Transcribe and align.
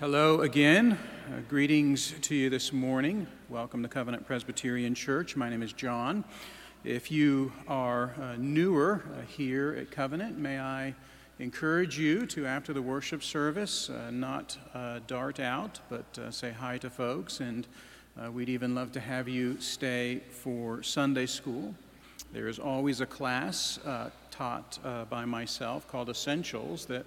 Hello 0.00 0.40
again. 0.40 0.98
Uh, 1.28 1.40
greetings 1.46 2.14
to 2.22 2.34
you 2.34 2.48
this 2.48 2.72
morning. 2.72 3.26
Welcome 3.50 3.82
to 3.82 3.88
Covenant 3.90 4.26
Presbyterian 4.26 4.94
Church. 4.94 5.36
My 5.36 5.50
name 5.50 5.62
is 5.62 5.74
John. 5.74 6.24
If 6.84 7.10
you 7.10 7.52
are 7.68 8.14
uh, 8.18 8.36
newer 8.38 9.02
uh, 9.12 9.20
here 9.26 9.76
at 9.78 9.90
Covenant, 9.90 10.38
may 10.38 10.58
I 10.58 10.94
encourage 11.38 11.98
you 11.98 12.24
to, 12.28 12.46
after 12.46 12.72
the 12.72 12.80
worship 12.80 13.22
service, 13.22 13.90
uh, 13.90 14.10
not 14.10 14.56
uh, 14.72 15.00
dart 15.06 15.38
out, 15.38 15.80
but 15.90 16.18
uh, 16.18 16.30
say 16.30 16.50
hi 16.50 16.78
to 16.78 16.88
folks. 16.88 17.40
And 17.40 17.66
we'd 18.32 18.48
even 18.48 18.74
love 18.74 18.92
to 18.92 19.00
have 19.00 19.28
you 19.28 19.60
stay 19.60 20.22
for 20.30 20.82
Sunday 20.82 21.26
school. 21.26 21.74
There 22.32 22.48
is 22.48 22.58
always 22.58 23.02
a 23.02 23.06
class 23.06 23.78
taught 24.30 24.78
by 25.10 25.26
myself 25.26 25.86
called 25.86 26.08
Essentials 26.08 26.86
that 26.86 27.04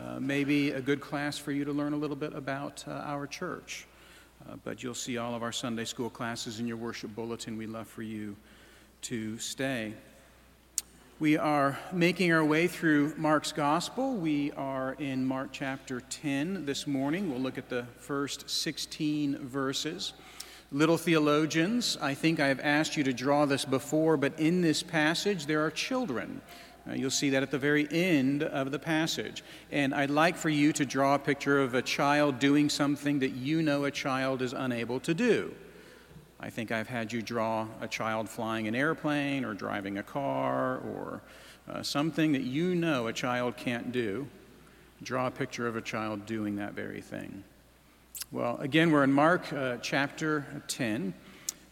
uh, 0.00 0.20
maybe 0.20 0.70
a 0.70 0.80
good 0.80 1.00
class 1.00 1.38
for 1.38 1.52
you 1.52 1.64
to 1.64 1.72
learn 1.72 1.92
a 1.92 1.96
little 1.96 2.16
bit 2.16 2.34
about 2.34 2.84
uh, 2.86 2.92
our 2.92 3.26
church. 3.26 3.86
Uh, 4.48 4.54
but 4.64 4.82
you'll 4.82 4.94
see 4.94 5.18
all 5.18 5.34
of 5.34 5.42
our 5.42 5.52
Sunday 5.52 5.84
school 5.84 6.08
classes 6.08 6.60
in 6.60 6.66
your 6.66 6.76
worship 6.76 7.14
bulletin. 7.14 7.56
We 7.56 7.66
love 7.66 7.88
for 7.88 8.02
you 8.02 8.36
to 9.02 9.38
stay. 9.38 9.94
We 11.20 11.36
are 11.36 11.76
making 11.92 12.32
our 12.32 12.44
way 12.44 12.68
through 12.68 13.14
Mark's 13.16 13.50
Gospel. 13.50 14.14
We 14.14 14.52
are 14.52 14.94
in 15.00 15.26
Mark 15.26 15.48
chapter 15.50 16.00
10 16.00 16.64
this 16.64 16.86
morning. 16.86 17.28
We'll 17.28 17.40
look 17.40 17.58
at 17.58 17.68
the 17.68 17.86
first 17.98 18.48
16 18.48 19.38
verses. 19.38 20.12
Little 20.70 20.96
theologians, 20.96 21.96
I 22.00 22.14
think 22.14 22.38
I 22.38 22.46
have 22.46 22.60
asked 22.60 22.96
you 22.96 23.02
to 23.02 23.12
draw 23.12 23.46
this 23.46 23.64
before, 23.64 24.16
but 24.16 24.38
in 24.38 24.60
this 24.60 24.82
passage 24.82 25.46
there 25.46 25.64
are 25.64 25.72
children. 25.72 26.40
Uh, 26.88 26.94
you'll 26.94 27.10
see 27.10 27.30
that 27.30 27.42
at 27.42 27.50
the 27.50 27.58
very 27.58 27.86
end 27.90 28.42
of 28.42 28.70
the 28.70 28.78
passage. 28.78 29.42
And 29.70 29.94
I'd 29.94 30.10
like 30.10 30.36
for 30.36 30.48
you 30.48 30.72
to 30.74 30.86
draw 30.86 31.14
a 31.14 31.18
picture 31.18 31.60
of 31.60 31.74
a 31.74 31.82
child 31.82 32.38
doing 32.38 32.68
something 32.68 33.18
that 33.18 33.32
you 33.32 33.62
know 33.62 33.84
a 33.84 33.90
child 33.90 34.42
is 34.42 34.52
unable 34.52 35.00
to 35.00 35.14
do. 35.14 35.54
I 36.40 36.50
think 36.50 36.70
I've 36.70 36.88
had 36.88 37.12
you 37.12 37.20
draw 37.20 37.66
a 37.80 37.88
child 37.88 38.28
flying 38.28 38.68
an 38.68 38.74
airplane 38.74 39.44
or 39.44 39.54
driving 39.54 39.98
a 39.98 40.02
car 40.02 40.78
or 40.78 41.20
uh, 41.68 41.82
something 41.82 42.32
that 42.32 42.42
you 42.42 42.74
know 42.74 43.08
a 43.08 43.12
child 43.12 43.56
can't 43.56 43.90
do. 43.92 44.26
Draw 45.02 45.26
a 45.26 45.30
picture 45.30 45.66
of 45.66 45.76
a 45.76 45.82
child 45.82 46.26
doing 46.26 46.56
that 46.56 46.74
very 46.74 47.00
thing. 47.00 47.42
Well, 48.30 48.56
again, 48.58 48.90
we're 48.90 49.04
in 49.04 49.12
Mark 49.12 49.52
uh, 49.52 49.76
chapter 49.82 50.46
10. 50.68 51.12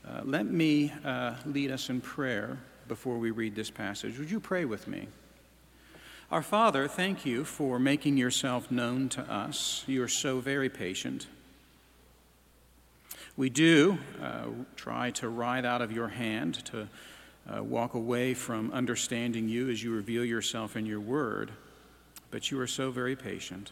Uh, 0.07 0.21
let 0.25 0.47
me 0.47 0.93
uh, 1.05 1.35
lead 1.45 1.71
us 1.71 1.89
in 1.89 2.01
prayer 2.01 2.59
before 2.89 3.19
we 3.19 3.31
read 3.31 3.55
this 3.55 3.71
passage. 3.71 4.19
Would 4.19 4.31
you 4.31 4.41
pray 4.41 4.65
with 4.65 4.89
me? 4.89 5.09
Our 6.31 6.43
Father, 6.43 6.89
thank 6.89 7.25
you 7.25 7.45
for 7.45 7.79
making 7.79 8.17
yourself 8.17 8.71
known 8.71 9.09
to 9.11 9.23
us. 9.23 9.85
You 9.87 10.03
are 10.03 10.09
so 10.09 10.41
very 10.41 10.69
patient. 10.69 11.29
We 13.37 13.49
do 13.49 13.99
uh, 14.21 14.47
try 14.75 15.11
to 15.13 15.29
ride 15.29 15.65
out 15.65 15.83
of 15.83 15.93
your 15.93 16.09
hand, 16.09 16.65
to 16.67 16.89
uh, 17.49 17.63
walk 17.63 17.95
away 17.95 18.35
from 18.35 18.73
understanding 18.73 19.49
you 19.49 19.71
as 19.71 19.83
you 19.83 19.95
reveal 19.95 20.25
yourself 20.25 20.75
in 20.75 20.87
your 20.87 21.01
word, 21.01 21.53
but 22.31 22.51
you 22.51 22.59
are 22.61 22.67
so 22.67 22.91
very 22.91 23.15
patient. 23.15 23.71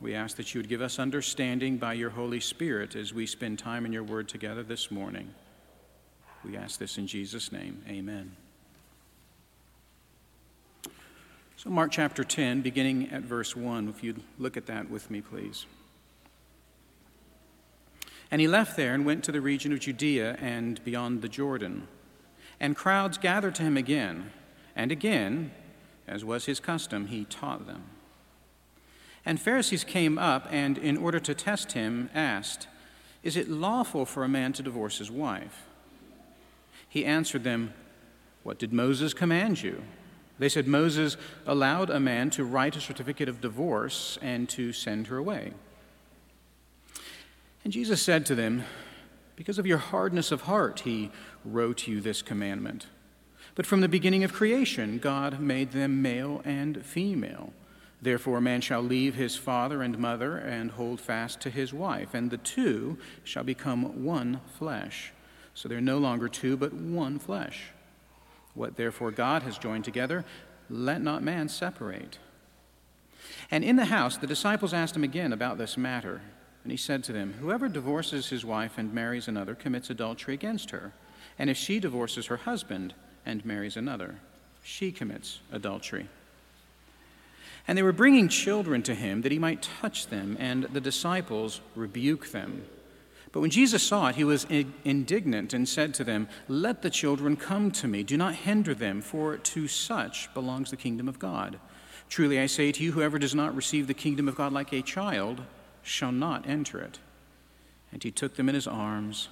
We 0.00 0.14
ask 0.14 0.36
that 0.36 0.54
you 0.54 0.60
would 0.60 0.68
give 0.68 0.82
us 0.82 0.98
understanding 0.98 1.78
by 1.78 1.94
your 1.94 2.10
Holy 2.10 2.40
Spirit 2.40 2.94
as 2.94 3.12
we 3.12 3.26
spend 3.26 3.58
time 3.58 3.84
in 3.84 3.92
your 3.92 4.04
word 4.04 4.28
together 4.28 4.62
this 4.62 4.90
morning. 4.90 5.34
We 6.44 6.56
ask 6.56 6.78
this 6.78 6.96
in 6.98 7.06
Jesus' 7.06 7.52
name. 7.52 7.82
Amen. 7.88 8.34
So, 11.56 11.68
Mark 11.68 11.90
chapter 11.90 12.24
10, 12.24 12.62
beginning 12.62 13.10
at 13.10 13.20
verse 13.20 13.54
1, 13.54 13.88
if 13.88 14.02
you'd 14.02 14.22
look 14.38 14.56
at 14.56 14.64
that 14.66 14.88
with 14.88 15.10
me, 15.10 15.20
please. 15.20 15.66
And 18.30 18.40
he 18.40 18.48
left 18.48 18.76
there 18.76 18.94
and 18.94 19.04
went 19.04 19.24
to 19.24 19.32
the 19.32 19.42
region 19.42 19.70
of 19.72 19.80
Judea 19.80 20.38
and 20.40 20.82
beyond 20.84 21.20
the 21.20 21.28
Jordan. 21.28 21.86
And 22.58 22.74
crowds 22.74 23.18
gathered 23.18 23.54
to 23.56 23.62
him 23.62 23.76
again, 23.76 24.32
and 24.74 24.90
again, 24.90 25.50
as 26.08 26.24
was 26.24 26.46
his 26.46 26.60
custom, 26.60 27.08
he 27.08 27.24
taught 27.26 27.66
them. 27.66 27.84
And 29.26 29.38
Pharisees 29.38 29.84
came 29.84 30.18
up 30.18 30.48
and, 30.50 30.78
in 30.78 30.96
order 30.96 31.20
to 31.20 31.34
test 31.34 31.72
him, 31.72 32.08
asked, 32.14 32.68
Is 33.22 33.36
it 33.36 33.50
lawful 33.50 34.06
for 34.06 34.24
a 34.24 34.28
man 34.28 34.54
to 34.54 34.62
divorce 34.62 34.96
his 34.96 35.10
wife? 35.10 35.66
He 36.90 37.06
answered 37.06 37.44
them, 37.44 37.72
What 38.42 38.58
did 38.58 38.72
Moses 38.72 39.14
command 39.14 39.62
you? 39.62 39.82
They 40.40 40.48
said, 40.48 40.66
Moses 40.66 41.16
allowed 41.46 41.88
a 41.88 42.00
man 42.00 42.30
to 42.30 42.44
write 42.44 42.74
a 42.74 42.80
certificate 42.80 43.28
of 43.28 43.40
divorce 43.40 44.18
and 44.20 44.48
to 44.50 44.72
send 44.72 45.06
her 45.06 45.16
away. 45.16 45.52
And 47.62 47.72
Jesus 47.72 48.02
said 48.02 48.26
to 48.26 48.34
them, 48.34 48.64
Because 49.36 49.58
of 49.58 49.66
your 49.66 49.78
hardness 49.78 50.32
of 50.32 50.42
heart, 50.42 50.80
he 50.80 51.10
wrote 51.44 51.86
you 51.86 52.00
this 52.00 52.22
commandment. 52.22 52.86
But 53.54 53.66
from 53.66 53.82
the 53.82 53.88
beginning 53.88 54.24
of 54.24 54.32
creation, 54.32 54.98
God 54.98 55.40
made 55.40 55.70
them 55.70 56.02
male 56.02 56.42
and 56.44 56.84
female. 56.84 57.52
Therefore, 58.02 58.38
a 58.38 58.42
man 58.42 58.62
shall 58.62 58.82
leave 58.82 59.14
his 59.14 59.36
father 59.36 59.82
and 59.82 59.98
mother 59.98 60.38
and 60.38 60.72
hold 60.72 61.00
fast 61.00 61.40
to 61.42 61.50
his 61.50 61.72
wife, 61.72 62.14
and 62.14 62.30
the 62.30 62.38
two 62.38 62.98
shall 63.22 63.44
become 63.44 64.04
one 64.04 64.40
flesh. 64.58 65.12
So 65.54 65.68
they're 65.68 65.80
no 65.80 65.98
longer 65.98 66.28
two, 66.28 66.56
but 66.56 66.72
one 66.72 67.18
flesh. 67.18 67.70
What 68.54 68.76
therefore 68.76 69.10
God 69.10 69.42
has 69.42 69.58
joined 69.58 69.84
together, 69.84 70.24
let 70.68 71.00
not 71.00 71.22
man 71.22 71.48
separate. 71.48 72.18
And 73.50 73.64
in 73.64 73.76
the 73.76 73.86
house, 73.86 74.16
the 74.16 74.26
disciples 74.26 74.72
asked 74.72 74.96
him 74.96 75.04
again 75.04 75.32
about 75.32 75.58
this 75.58 75.76
matter. 75.76 76.20
And 76.62 76.70
he 76.70 76.76
said 76.76 77.02
to 77.04 77.12
them, 77.12 77.34
Whoever 77.40 77.68
divorces 77.68 78.28
his 78.28 78.44
wife 78.44 78.76
and 78.76 78.92
marries 78.92 79.28
another 79.28 79.54
commits 79.54 79.90
adultery 79.90 80.34
against 80.34 80.70
her. 80.70 80.92
And 81.38 81.48
if 81.48 81.56
she 81.56 81.80
divorces 81.80 82.26
her 82.26 82.38
husband 82.38 82.94
and 83.24 83.44
marries 83.44 83.76
another, 83.76 84.16
she 84.62 84.92
commits 84.92 85.40
adultery. 85.50 86.08
And 87.66 87.76
they 87.78 87.82
were 87.82 87.92
bringing 87.92 88.28
children 88.28 88.82
to 88.82 88.94
him 88.94 89.22
that 89.22 89.32
he 89.32 89.38
might 89.38 89.62
touch 89.62 90.08
them, 90.08 90.36
and 90.40 90.64
the 90.64 90.80
disciples 90.80 91.60
rebuke 91.74 92.30
them. 92.30 92.64
But 93.32 93.40
when 93.40 93.50
Jesus 93.50 93.82
saw 93.82 94.08
it, 94.08 94.16
he 94.16 94.24
was 94.24 94.44
indignant 94.84 95.52
and 95.54 95.68
said 95.68 95.94
to 95.94 96.04
them, 96.04 96.28
Let 96.48 96.82
the 96.82 96.90
children 96.90 97.36
come 97.36 97.70
to 97.72 97.86
me. 97.86 98.02
Do 98.02 98.16
not 98.16 98.34
hinder 98.34 98.74
them, 98.74 99.00
for 99.00 99.36
to 99.36 99.68
such 99.68 100.32
belongs 100.34 100.70
the 100.70 100.76
kingdom 100.76 101.08
of 101.08 101.18
God. 101.18 101.60
Truly 102.08 102.40
I 102.40 102.46
say 102.46 102.72
to 102.72 102.82
you, 102.82 102.90
whoever 102.90 103.20
does 103.20 103.34
not 103.34 103.54
receive 103.54 103.86
the 103.86 103.94
kingdom 103.94 104.26
of 104.26 104.34
God 104.34 104.52
like 104.52 104.72
a 104.72 104.82
child 104.82 105.42
shall 105.82 106.10
not 106.10 106.48
enter 106.48 106.80
it. 106.80 106.98
And 107.92 108.02
he 108.02 108.10
took 108.10 108.34
them 108.34 108.48
in 108.48 108.56
his 108.56 108.66
arms 108.66 109.28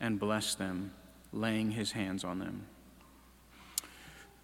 and 0.00 0.20
blessed 0.20 0.58
them, 0.58 0.92
laying 1.32 1.72
his 1.72 1.92
hands 1.92 2.22
on 2.22 2.38
them. 2.38 2.66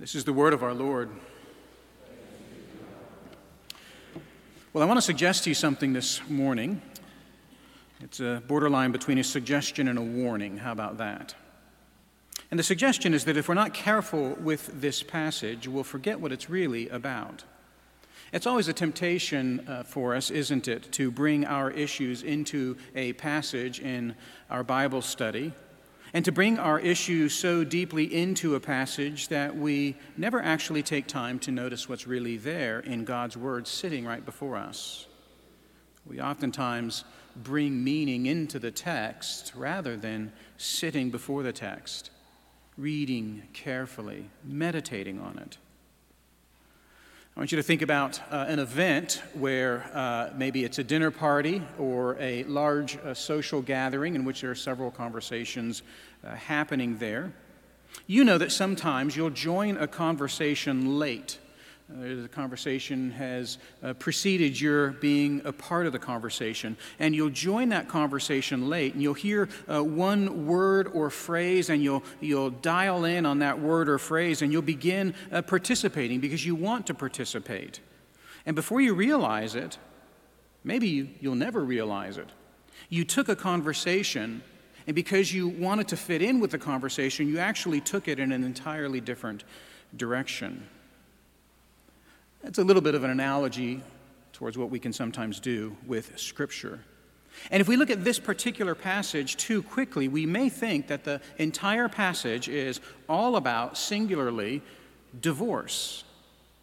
This 0.00 0.16
is 0.16 0.24
the 0.24 0.32
word 0.32 0.52
of 0.52 0.64
our 0.64 0.74
Lord. 0.74 1.10
Well, 4.72 4.82
I 4.82 4.86
want 4.86 4.98
to 4.98 5.02
suggest 5.02 5.44
to 5.44 5.50
you 5.50 5.54
something 5.54 5.92
this 5.92 6.20
morning. 6.28 6.82
It's 8.00 8.20
a 8.20 8.42
borderline 8.46 8.92
between 8.92 9.18
a 9.18 9.24
suggestion 9.24 9.88
and 9.88 9.98
a 9.98 10.02
warning. 10.02 10.58
How 10.58 10.72
about 10.72 10.98
that? 10.98 11.34
And 12.50 12.58
the 12.60 12.64
suggestion 12.64 13.14
is 13.14 13.24
that 13.24 13.36
if 13.36 13.48
we're 13.48 13.54
not 13.54 13.74
careful 13.74 14.36
with 14.40 14.80
this 14.80 15.02
passage, 15.02 15.66
we'll 15.66 15.84
forget 15.84 16.20
what 16.20 16.30
it's 16.30 16.50
really 16.50 16.88
about. 16.90 17.44
It's 18.32 18.46
always 18.46 18.68
a 18.68 18.72
temptation 18.72 19.66
uh, 19.68 19.82
for 19.84 20.14
us, 20.14 20.30
isn't 20.30 20.68
it, 20.68 20.92
to 20.92 21.10
bring 21.10 21.46
our 21.46 21.70
issues 21.70 22.22
into 22.22 22.76
a 22.94 23.14
passage 23.14 23.80
in 23.80 24.14
our 24.50 24.62
Bible 24.62 25.00
study 25.00 25.52
and 26.12 26.24
to 26.24 26.32
bring 26.32 26.58
our 26.58 26.78
issues 26.78 27.34
so 27.34 27.64
deeply 27.64 28.04
into 28.14 28.54
a 28.54 28.60
passage 28.60 29.28
that 29.28 29.56
we 29.56 29.96
never 30.16 30.40
actually 30.42 30.82
take 30.82 31.06
time 31.06 31.38
to 31.40 31.50
notice 31.50 31.88
what's 31.88 32.06
really 32.06 32.36
there 32.36 32.80
in 32.80 33.04
God's 33.04 33.36
Word 33.36 33.66
sitting 33.66 34.04
right 34.04 34.24
before 34.24 34.56
us. 34.56 35.06
We 36.04 36.20
oftentimes 36.20 37.04
bring 37.42 37.82
meaning 37.82 38.26
into 38.26 38.58
the 38.58 38.70
text 38.70 39.52
rather 39.54 39.96
than 39.96 40.32
sitting 40.56 41.10
before 41.10 41.42
the 41.42 41.52
text, 41.52 42.10
reading 42.76 43.42
carefully, 43.52 44.30
meditating 44.44 45.20
on 45.20 45.38
it. 45.38 45.58
I 47.36 47.40
want 47.40 47.52
you 47.52 47.56
to 47.56 47.62
think 47.62 47.82
about 47.82 48.18
uh, 48.30 48.46
an 48.48 48.58
event 48.58 49.22
where 49.34 49.90
uh, 49.92 50.30
maybe 50.34 50.64
it's 50.64 50.78
a 50.78 50.84
dinner 50.84 51.10
party 51.10 51.60
or 51.78 52.16
a 52.18 52.44
large 52.44 52.96
uh, 52.96 53.12
social 53.12 53.60
gathering 53.60 54.14
in 54.14 54.24
which 54.24 54.40
there 54.40 54.50
are 54.50 54.54
several 54.54 54.90
conversations 54.90 55.82
uh, 56.24 56.34
happening 56.34 56.96
there. 56.96 57.34
You 58.06 58.24
know 58.24 58.38
that 58.38 58.52
sometimes 58.52 59.16
you'll 59.16 59.28
join 59.28 59.76
a 59.76 59.86
conversation 59.86 60.98
late 60.98 61.38
uh, 61.90 62.22
the 62.22 62.28
conversation 62.28 63.10
has 63.12 63.58
uh, 63.82 63.94
preceded 63.94 64.60
your 64.60 64.90
being 64.92 65.40
a 65.44 65.52
part 65.52 65.86
of 65.86 65.92
the 65.92 65.98
conversation. 65.98 66.76
And 66.98 67.14
you'll 67.14 67.30
join 67.30 67.68
that 67.70 67.88
conversation 67.88 68.68
late, 68.68 68.94
and 68.94 69.02
you'll 69.02 69.14
hear 69.14 69.48
uh, 69.68 69.82
one 69.82 70.46
word 70.46 70.90
or 70.92 71.10
phrase, 71.10 71.70
and 71.70 71.82
you'll, 71.82 72.02
you'll 72.20 72.50
dial 72.50 73.04
in 73.04 73.24
on 73.24 73.38
that 73.40 73.60
word 73.60 73.88
or 73.88 73.98
phrase, 73.98 74.42
and 74.42 74.52
you'll 74.52 74.62
begin 74.62 75.14
uh, 75.30 75.42
participating 75.42 76.20
because 76.20 76.44
you 76.44 76.54
want 76.54 76.86
to 76.86 76.94
participate. 76.94 77.80
And 78.44 78.56
before 78.56 78.80
you 78.80 78.94
realize 78.94 79.54
it, 79.54 79.78
Maybe 80.66 80.88
you, 80.88 81.08
you'll 81.20 81.36
never 81.36 81.64
realize 81.64 82.18
it. 82.18 82.28
You 82.88 83.04
took 83.04 83.28
a 83.28 83.36
conversation, 83.36 84.42
and 84.88 84.96
because 84.96 85.32
you 85.32 85.46
wanted 85.46 85.86
to 85.88 85.96
fit 85.96 86.20
in 86.20 86.40
with 86.40 86.50
the 86.50 86.58
conversation, 86.58 87.28
you 87.28 87.38
actually 87.38 87.80
took 87.80 88.08
it 88.08 88.18
in 88.18 88.32
an 88.32 88.42
entirely 88.42 89.00
different 89.00 89.44
direction. 89.96 90.66
It's 92.46 92.58
a 92.58 92.64
little 92.64 92.80
bit 92.80 92.94
of 92.94 93.02
an 93.02 93.10
analogy 93.10 93.82
towards 94.32 94.56
what 94.56 94.70
we 94.70 94.78
can 94.78 94.92
sometimes 94.92 95.40
do 95.40 95.76
with 95.84 96.16
Scripture. 96.16 96.78
And 97.50 97.60
if 97.60 97.66
we 97.66 97.76
look 97.76 97.90
at 97.90 98.04
this 98.04 98.20
particular 98.20 98.76
passage 98.76 99.36
too 99.36 99.64
quickly, 99.64 100.06
we 100.06 100.26
may 100.26 100.48
think 100.48 100.86
that 100.86 101.02
the 101.02 101.20
entire 101.38 101.88
passage 101.88 102.48
is 102.48 102.80
all 103.08 103.34
about, 103.34 103.76
singularly, 103.76 104.62
divorce. 105.20 106.04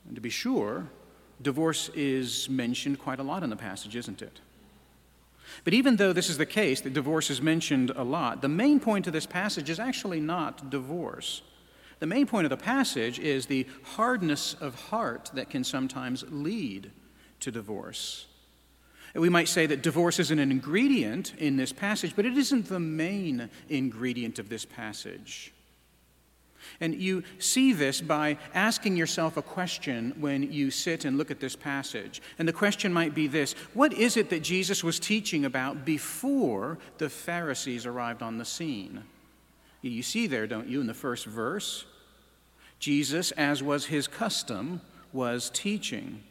And 0.07 0.15
to 0.15 0.21
be 0.21 0.29
sure, 0.29 0.87
divorce 1.41 1.89
is 1.89 2.49
mentioned 2.49 2.97
quite 2.97 3.19
a 3.19 3.23
lot 3.23 3.43
in 3.43 3.49
the 3.49 3.57
passage, 3.57 3.97
isn't 3.97 4.21
it? 4.21 4.39
But 5.65 5.73
even 5.73 5.97
though 5.97 6.13
this 6.13 6.29
is 6.29 6.37
the 6.37 6.45
case, 6.45 6.79
that 6.79 6.93
divorce 6.93 7.29
is 7.29 7.41
mentioned 7.41 7.89
a 7.89 8.03
lot, 8.05 8.41
the 8.41 8.47
main 8.47 8.79
point 8.79 9.05
of 9.05 9.11
this 9.11 9.25
passage 9.25 9.69
is 9.69 9.81
actually 9.81 10.21
not 10.21 10.69
divorce. 10.69 11.41
The 12.03 12.07
main 12.07 12.27
point 12.27 12.43
of 12.43 12.49
the 12.49 12.57
passage 12.57 13.17
is 13.17 13.45
the 13.45 13.65
hardness 13.95 14.55
of 14.59 14.75
heart 14.75 15.31
that 15.35 15.49
can 15.49 15.63
sometimes 15.63 16.25
lead 16.29 16.91
to 17.39 17.49
divorce. 17.49 18.25
We 19.15 19.29
might 19.29 19.47
say 19.47 19.67
that 19.67 19.81
divorce 19.81 20.19
is 20.19 20.29
an 20.29 20.37
ingredient 20.39 21.33
in 21.37 21.55
this 21.55 21.71
passage, 21.71 22.13
but 22.13 22.25
it 22.25 22.37
isn't 22.37 22.67
the 22.67 22.77
main 22.77 23.49
ingredient 23.69 24.37
of 24.37 24.49
this 24.49 24.65
passage. 24.65 25.53
And 26.81 26.93
you 26.93 27.23
see 27.39 27.71
this 27.71 28.01
by 28.01 28.37
asking 28.53 28.97
yourself 28.97 29.37
a 29.37 29.41
question 29.41 30.13
when 30.19 30.51
you 30.51 30.71
sit 30.71 31.05
and 31.05 31.17
look 31.17 31.31
at 31.31 31.39
this 31.39 31.55
passage. 31.55 32.21
And 32.37 32.45
the 32.45 32.51
question 32.51 32.91
might 32.91 33.15
be 33.15 33.27
this 33.27 33.53
What 33.73 33.93
is 33.93 34.17
it 34.17 34.29
that 34.29 34.43
Jesus 34.43 34.83
was 34.83 34.99
teaching 34.99 35.45
about 35.45 35.85
before 35.85 36.79
the 36.97 37.09
Pharisees 37.09 37.85
arrived 37.85 38.21
on 38.21 38.39
the 38.39 38.43
scene? 38.43 39.05
You 39.81 40.03
see 40.03 40.27
there, 40.27 40.47
don't 40.47 40.67
you, 40.67 40.81
in 40.81 40.87
the 40.87 40.93
first 40.93 41.25
verse? 41.25 41.85
Jesus, 42.83 43.31
as 43.31 43.63
was 43.63 43.85
his 43.85 44.09
custom, 44.09 44.81
was 45.13 45.49
teaching. 45.51 46.21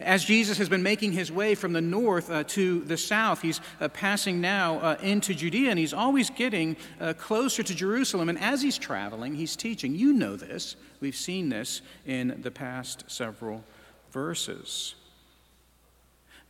As 0.00 0.22
Jesus 0.22 0.58
has 0.58 0.68
been 0.68 0.82
making 0.82 1.12
his 1.12 1.32
way 1.32 1.54
from 1.54 1.72
the 1.72 1.80
north 1.80 2.30
uh, 2.30 2.44
to 2.48 2.80
the 2.80 2.98
south, 2.98 3.40
he's 3.40 3.58
uh, 3.80 3.88
passing 3.88 4.42
now 4.42 4.78
uh, 4.80 4.96
into 5.00 5.32
Judea, 5.32 5.70
and 5.70 5.78
he's 5.78 5.94
always 5.94 6.28
getting 6.28 6.76
uh, 7.00 7.14
closer 7.14 7.62
to 7.62 7.74
Jerusalem. 7.74 8.28
And 8.28 8.38
as 8.38 8.60
he's 8.60 8.76
traveling, 8.76 9.34
he's 9.34 9.56
teaching. 9.56 9.94
You 9.94 10.12
know 10.12 10.36
this. 10.36 10.76
We've 11.00 11.16
seen 11.16 11.48
this 11.48 11.80
in 12.04 12.42
the 12.42 12.50
past 12.50 13.04
several 13.10 13.64
verses. 14.10 14.94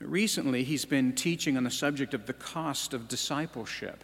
Recently, 0.00 0.64
he's 0.64 0.84
been 0.84 1.12
teaching 1.12 1.56
on 1.56 1.62
the 1.62 1.70
subject 1.70 2.12
of 2.12 2.26
the 2.26 2.32
cost 2.32 2.92
of 2.92 3.06
discipleship 3.06 4.02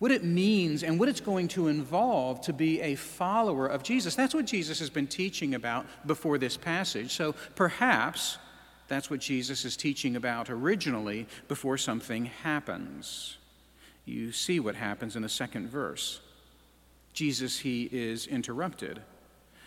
what 0.00 0.10
it 0.10 0.24
means 0.24 0.82
and 0.82 0.98
what 0.98 1.08
it's 1.08 1.20
going 1.20 1.46
to 1.46 1.68
involve 1.68 2.40
to 2.40 2.52
be 2.52 2.80
a 2.80 2.94
follower 2.96 3.66
of 3.66 3.82
Jesus. 3.82 4.14
That's 4.14 4.34
what 4.34 4.46
Jesus 4.46 4.80
has 4.80 4.90
been 4.90 5.06
teaching 5.06 5.54
about 5.54 5.86
before 6.06 6.38
this 6.38 6.56
passage. 6.56 7.12
So 7.12 7.34
perhaps 7.54 8.38
that's 8.88 9.10
what 9.10 9.20
Jesus 9.20 9.64
is 9.64 9.76
teaching 9.76 10.16
about 10.16 10.50
originally 10.50 11.26
before 11.48 11.76
something 11.76 12.24
happens. 12.24 13.36
You 14.06 14.32
see 14.32 14.58
what 14.58 14.74
happens 14.74 15.16
in 15.16 15.22
the 15.22 15.28
second 15.28 15.68
verse. 15.68 16.20
Jesus, 17.12 17.58
he 17.58 17.88
is 17.92 18.26
interrupted. 18.26 19.02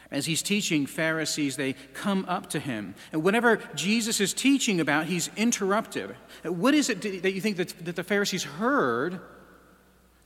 As 0.10 0.26
he's 0.26 0.42
teaching, 0.42 0.88
Pharisees, 0.88 1.58
they 1.58 1.74
come 1.94 2.26
up 2.28 2.50
to 2.50 2.60
him. 2.60 2.96
And 3.12 3.24
whatever 3.24 3.58
Jesus 3.76 4.20
is 4.20 4.34
teaching 4.34 4.80
about, 4.80 5.06
he's 5.06 5.30
interrupted. 5.38 6.16
What 6.44 6.74
is 6.74 6.90
it 6.90 7.02
that 7.22 7.34
you 7.34 7.42
think 7.42 7.58
that, 7.58 7.96
the 7.96 8.04
Pharisees 8.04 8.44
heard 8.44 9.20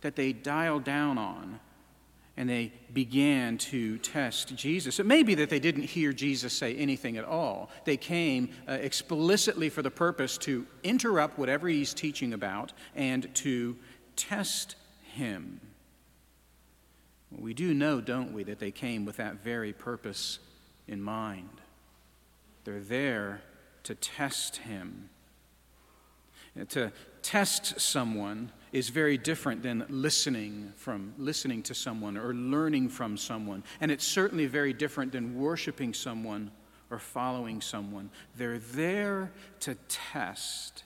that 0.08 0.16
they 0.16 0.32
dialed 0.32 0.86
down 0.86 1.18
on? 1.18 1.60
and 2.40 2.48
they 2.48 2.72
began 2.94 3.58
to 3.58 3.98
test 3.98 4.56
Jesus. 4.56 5.00
It 5.00 5.08
may 5.08 5.24
be 5.24 5.34
that 5.34 5.50
they 5.50 5.60
didn't 5.60 5.86
hear 5.86 6.14
Jesus 6.14 6.54
say 6.54 6.76
anything 6.76 7.18
at 7.18 7.26
all. 7.26 7.72
They 7.84 7.98
came 7.98 8.50
uh, 8.70 8.74
explicitly 8.74 9.70
for 9.70 9.82
the 9.82 9.90
purpose 9.90 10.38
to 10.40 10.68
interrupt 10.84 11.40
whatever 11.40 11.68
he's 11.68 11.96
teaching 11.96 12.34
about 12.34 12.74
and 12.96 13.34
to 13.38 13.76
test 14.16 14.76
him. 15.16 15.60
We 17.32 17.56
do 17.56 17.74
know, 17.74 18.02
don't 18.02 18.34
we, 18.34 18.44
that 18.44 18.60
they 18.60 18.70
came 18.70 19.04
with 19.04 19.18
that 19.18 19.44
very 19.44 19.74
purpose 19.74 20.38
in 20.88 21.02
mind. 21.02 21.50
They're 22.66 22.80
there 22.80 23.42
to 23.82 23.96
test 23.96 24.58
him. 24.58 25.10
To 26.70 26.92
test 27.24 27.80
someone 27.80 28.52
is 28.78 28.90
very 28.90 29.18
different 29.18 29.64
than 29.64 29.84
listening 29.90 30.72
from 30.76 31.12
listening 31.18 31.64
to 31.64 31.74
someone 31.74 32.16
or 32.16 32.32
learning 32.36 32.88
from 32.88 33.18
someone. 33.18 33.64
And 33.82 33.90
it's 33.90 34.06
certainly 34.06 34.46
very 34.46 34.72
different 34.72 35.12
than 35.12 35.36
worshiping 35.36 35.96
someone 35.96 36.52
or 36.92 37.00
following 37.00 37.60
someone. 37.60 38.12
They're 38.36 38.60
there 38.60 39.32
to 39.62 39.74
test. 39.88 40.84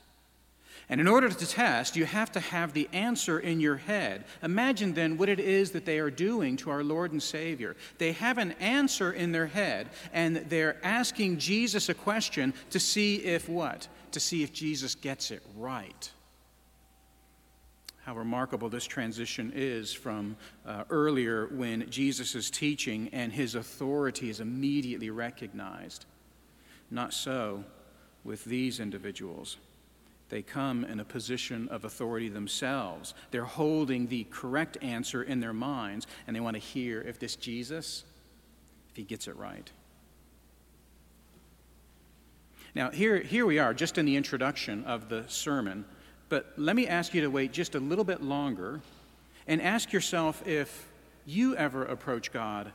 And 0.88 1.02
in 1.02 1.06
order 1.06 1.28
to 1.28 1.46
test 1.46 1.94
you 1.94 2.06
have 2.06 2.32
to 2.32 2.40
have 2.40 2.72
the 2.72 2.88
answer 2.94 3.38
in 3.38 3.60
your 3.60 3.76
head. 3.76 4.24
Imagine 4.42 4.94
then 4.94 5.18
what 5.18 5.28
it 5.28 5.38
is 5.38 5.72
that 5.72 5.84
they 5.84 5.98
are 5.98 6.10
doing 6.10 6.56
to 6.56 6.70
our 6.70 6.82
lord 6.82 7.12
and 7.12 7.22
savior. 7.22 7.76
They 7.98 8.12
have 8.12 8.38
an 8.38 8.52
answer 8.52 9.12
in 9.12 9.32
their 9.32 9.48
head 9.48 9.90
and 10.14 10.36
they're 10.48 10.82
asking 10.82 11.38
jesus 11.38 11.90
a 11.90 11.94
question 11.94 12.54
to 12.70 12.80
see 12.80 13.16
if 13.16 13.50
what? 13.50 13.86
To 14.12 14.20
see 14.20 14.42
if 14.42 14.50
jesus 14.50 14.94
gets 14.94 15.30
it 15.30 15.42
right 15.58 16.10
how 18.04 18.16
remarkable 18.16 18.68
this 18.68 18.84
transition 18.84 19.52
is 19.54 19.92
from 19.92 20.36
uh, 20.66 20.84
earlier 20.90 21.46
when 21.52 21.88
Jesus 21.88 22.34
is 22.34 22.50
teaching 22.50 23.08
and 23.12 23.32
his 23.32 23.54
authority 23.54 24.28
is 24.28 24.40
immediately 24.40 25.10
recognized. 25.10 26.06
Not 26.90 27.14
so 27.14 27.64
with 28.24 28.44
these 28.44 28.80
individuals. 28.80 29.56
They 30.30 30.42
come 30.42 30.84
in 30.84 30.98
a 30.98 31.04
position 31.04 31.68
of 31.68 31.84
authority 31.84 32.28
themselves. 32.28 33.14
They're 33.30 33.44
holding 33.44 34.08
the 34.08 34.24
correct 34.30 34.78
answer 34.82 35.22
in 35.22 35.40
their 35.40 35.52
minds, 35.52 36.06
and 36.26 36.34
they 36.34 36.40
want 36.40 36.54
to 36.54 36.60
hear 36.60 37.02
if 37.02 37.18
this 37.18 37.36
Jesus, 37.36 38.02
if 38.90 38.96
he 38.96 39.04
gets 39.04 39.28
it 39.28 39.36
right. 39.36 39.70
Now, 42.74 42.90
here, 42.90 43.18
here 43.20 43.44
we 43.44 43.58
are, 43.58 43.74
just 43.74 43.98
in 43.98 44.06
the 44.06 44.16
introduction 44.16 44.84
of 44.84 45.08
the 45.08 45.24
sermon. 45.28 45.84
But 46.32 46.54
let 46.56 46.76
me 46.76 46.88
ask 46.88 47.12
you 47.12 47.20
to 47.20 47.26
wait 47.28 47.52
just 47.52 47.74
a 47.74 47.78
little 47.78 48.06
bit 48.06 48.22
longer 48.22 48.80
and 49.46 49.60
ask 49.60 49.92
yourself 49.92 50.48
if 50.48 50.88
you 51.26 51.54
ever 51.56 51.84
approach 51.84 52.32
God 52.32 52.72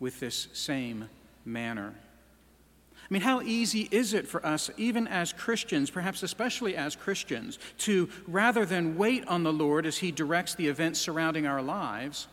with 0.00 0.18
this 0.18 0.48
same 0.54 1.08
manner. 1.44 1.94
I 2.96 3.06
mean, 3.08 3.22
how 3.22 3.42
easy 3.42 3.86
is 3.92 4.12
it 4.12 4.26
for 4.26 4.44
us, 4.44 4.72
even 4.76 5.06
as 5.06 5.32
Christians, 5.32 5.88
perhaps 5.88 6.24
especially 6.24 6.74
as 6.74 6.96
Christians, 6.96 7.60
to 7.78 8.08
rather 8.26 8.66
than 8.66 8.98
wait 8.98 9.24
on 9.28 9.44
the 9.44 9.52
Lord 9.52 9.86
as 9.86 9.98
He 9.98 10.10
directs 10.10 10.56
the 10.56 10.66
events 10.66 10.98
surrounding 10.98 11.46
our 11.46 11.62
lives, 11.62 12.26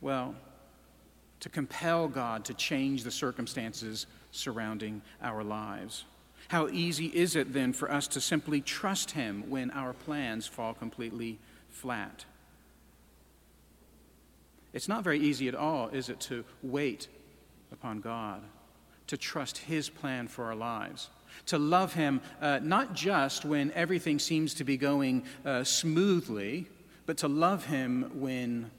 well, 0.00 0.36
to 1.40 1.48
compel 1.48 2.06
God 2.06 2.44
to 2.44 2.54
change 2.54 3.02
the 3.02 3.10
circumstances 3.10 4.06
surrounding 4.30 5.02
our 5.20 5.42
lives? 5.42 6.04
How 6.54 6.68
easy 6.68 7.06
is 7.06 7.34
it 7.34 7.52
then 7.52 7.72
for 7.72 7.90
us 7.90 8.06
to 8.06 8.20
simply 8.20 8.60
trust 8.60 9.10
Him 9.10 9.50
when 9.50 9.72
our 9.72 9.92
plans 9.92 10.46
fall 10.46 10.72
completely 10.72 11.40
flat? 11.68 12.26
It's 14.72 14.86
not 14.86 15.02
very 15.02 15.18
easy 15.18 15.48
at 15.48 15.56
all, 15.56 15.88
is 15.88 16.08
it, 16.08 16.20
to 16.20 16.44
wait 16.62 17.08
upon 17.72 18.00
God, 18.00 18.40
to 19.08 19.16
trust 19.16 19.58
His 19.58 19.88
plan 19.88 20.28
for 20.28 20.44
our 20.44 20.54
lives, 20.54 21.10
to 21.46 21.58
love 21.58 21.92
Him 21.92 22.20
uh, 22.40 22.60
not 22.62 22.94
just 22.94 23.44
when 23.44 23.72
everything 23.72 24.20
seems 24.20 24.54
to 24.54 24.62
be 24.62 24.76
going 24.76 25.24
uh, 25.44 25.64
smoothly, 25.64 26.68
but 27.04 27.16
to 27.16 27.26
love 27.26 27.64
Him 27.64 28.12
when, 28.14 28.70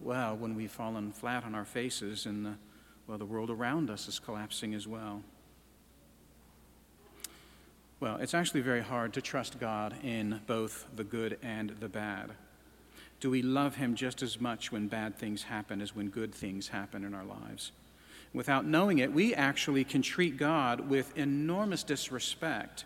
well, 0.00 0.34
when 0.34 0.56
we've 0.56 0.68
fallen 0.68 1.12
flat 1.12 1.44
on 1.44 1.54
our 1.54 1.64
faces 1.64 2.26
and 2.26 2.44
the, 2.44 2.54
well, 3.06 3.18
the 3.18 3.24
world 3.24 3.50
around 3.50 3.88
us 3.88 4.08
is 4.08 4.18
collapsing 4.18 4.74
as 4.74 4.88
well. 4.88 5.22
Well, 8.04 8.18
it's 8.18 8.34
actually 8.34 8.60
very 8.60 8.82
hard 8.82 9.14
to 9.14 9.22
trust 9.22 9.58
God 9.58 9.94
in 10.02 10.42
both 10.46 10.86
the 10.94 11.04
good 11.04 11.38
and 11.42 11.70
the 11.80 11.88
bad. 11.88 12.32
Do 13.18 13.30
we 13.30 13.40
love 13.40 13.76
Him 13.76 13.94
just 13.94 14.20
as 14.20 14.38
much 14.38 14.70
when 14.70 14.88
bad 14.88 15.16
things 15.16 15.44
happen 15.44 15.80
as 15.80 15.96
when 15.96 16.10
good 16.10 16.34
things 16.34 16.68
happen 16.68 17.02
in 17.02 17.14
our 17.14 17.24
lives? 17.24 17.72
Without 18.34 18.66
knowing 18.66 18.98
it, 18.98 19.10
we 19.10 19.34
actually 19.34 19.84
can 19.84 20.02
treat 20.02 20.36
God 20.36 20.90
with 20.90 21.16
enormous 21.16 21.82
disrespect 21.82 22.84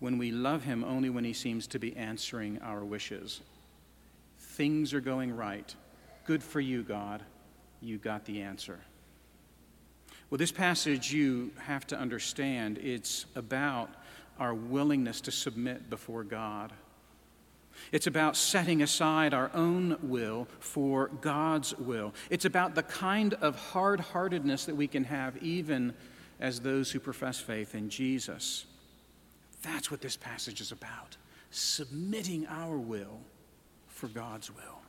when 0.00 0.18
we 0.18 0.32
love 0.32 0.64
Him 0.64 0.82
only 0.82 1.08
when 1.08 1.22
He 1.22 1.32
seems 1.32 1.68
to 1.68 1.78
be 1.78 1.96
answering 1.96 2.58
our 2.62 2.84
wishes. 2.84 3.42
Things 4.40 4.92
are 4.92 5.00
going 5.00 5.36
right. 5.36 5.72
Good 6.24 6.42
for 6.42 6.58
you, 6.58 6.82
God. 6.82 7.22
You 7.80 7.96
got 7.98 8.24
the 8.24 8.42
answer. 8.42 8.80
Well, 10.30 10.38
this 10.38 10.50
passage 10.50 11.12
you 11.12 11.52
have 11.60 11.86
to 11.86 11.96
understand, 11.96 12.78
it's 12.78 13.26
about 13.36 13.88
our 14.38 14.54
willingness 14.54 15.20
to 15.22 15.30
submit 15.30 15.88
before 15.90 16.24
God. 16.24 16.72
It's 17.92 18.06
about 18.06 18.36
setting 18.36 18.82
aside 18.82 19.34
our 19.34 19.50
own 19.54 19.98
will 20.02 20.48
for 20.60 21.08
God's 21.20 21.76
will. 21.78 22.14
It's 22.30 22.44
about 22.44 22.74
the 22.74 22.82
kind 22.82 23.34
of 23.34 23.56
hard 23.56 24.00
heartedness 24.00 24.64
that 24.66 24.76
we 24.76 24.86
can 24.86 25.04
have 25.04 25.36
even 25.42 25.94
as 26.40 26.60
those 26.60 26.90
who 26.90 27.00
profess 27.00 27.38
faith 27.38 27.74
in 27.74 27.88
Jesus. 27.88 28.66
That's 29.62 29.90
what 29.90 30.00
this 30.00 30.16
passage 30.16 30.60
is 30.60 30.72
about 30.72 31.16
submitting 31.50 32.46
our 32.48 32.76
will 32.76 33.20
for 33.88 34.08
God's 34.08 34.50
will. 34.50 34.82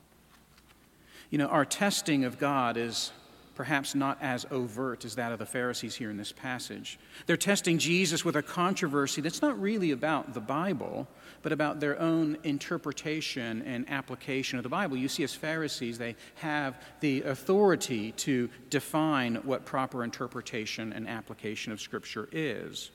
You 1.30 1.38
know, 1.38 1.46
our 1.46 1.64
testing 1.64 2.24
of 2.24 2.38
God 2.38 2.76
is 2.76 3.12
perhaps 3.58 3.96
not 3.96 4.16
as 4.22 4.46
overt 4.52 5.04
as 5.04 5.16
that 5.16 5.32
of 5.32 5.40
the 5.40 5.44
Pharisees 5.44 5.96
here 5.96 6.12
in 6.12 6.16
this 6.16 6.30
passage. 6.30 6.96
They're 7.26 7.36
testing 7.36 7.76
Jesus 7.76 8.24
with 8.24 8.36
a 8.36 8.42
controversy 8.42 9.20
that's 9.20 9.42
not 9.42 9.60
really 9.60 9.90
about 9.90 10.32
the 10.32 10.40
Bible, 10.40 11.08
but 11.42 11.50
about 11.50 11.80
their 11.80 11.98
own 11.98 12.38
interpretation 12.44 13.62
and 13.62 13.90
application 13.90 14.60
of 14.60 14.62
the 14.62 14.68
Bible. 14.68 14.96
You 14.96 15.08
see, 15.08 15.24
as 15.24 15.34
Pharisees, 15.34 15.98
they 15.98 16.14
have 16.36 16.80
the 17.00 17.22
authority 17.22 18.12
to 18.12 18.48
define 18.70 19.34
what 19.42 19.64
proper 19.64 20.04
interpretation 20.04 20.92
and 20.92 21.08
application 21.08 21.72
of 21.72 21.80
Scripture 21.80 22.28
is. 22.30 22.92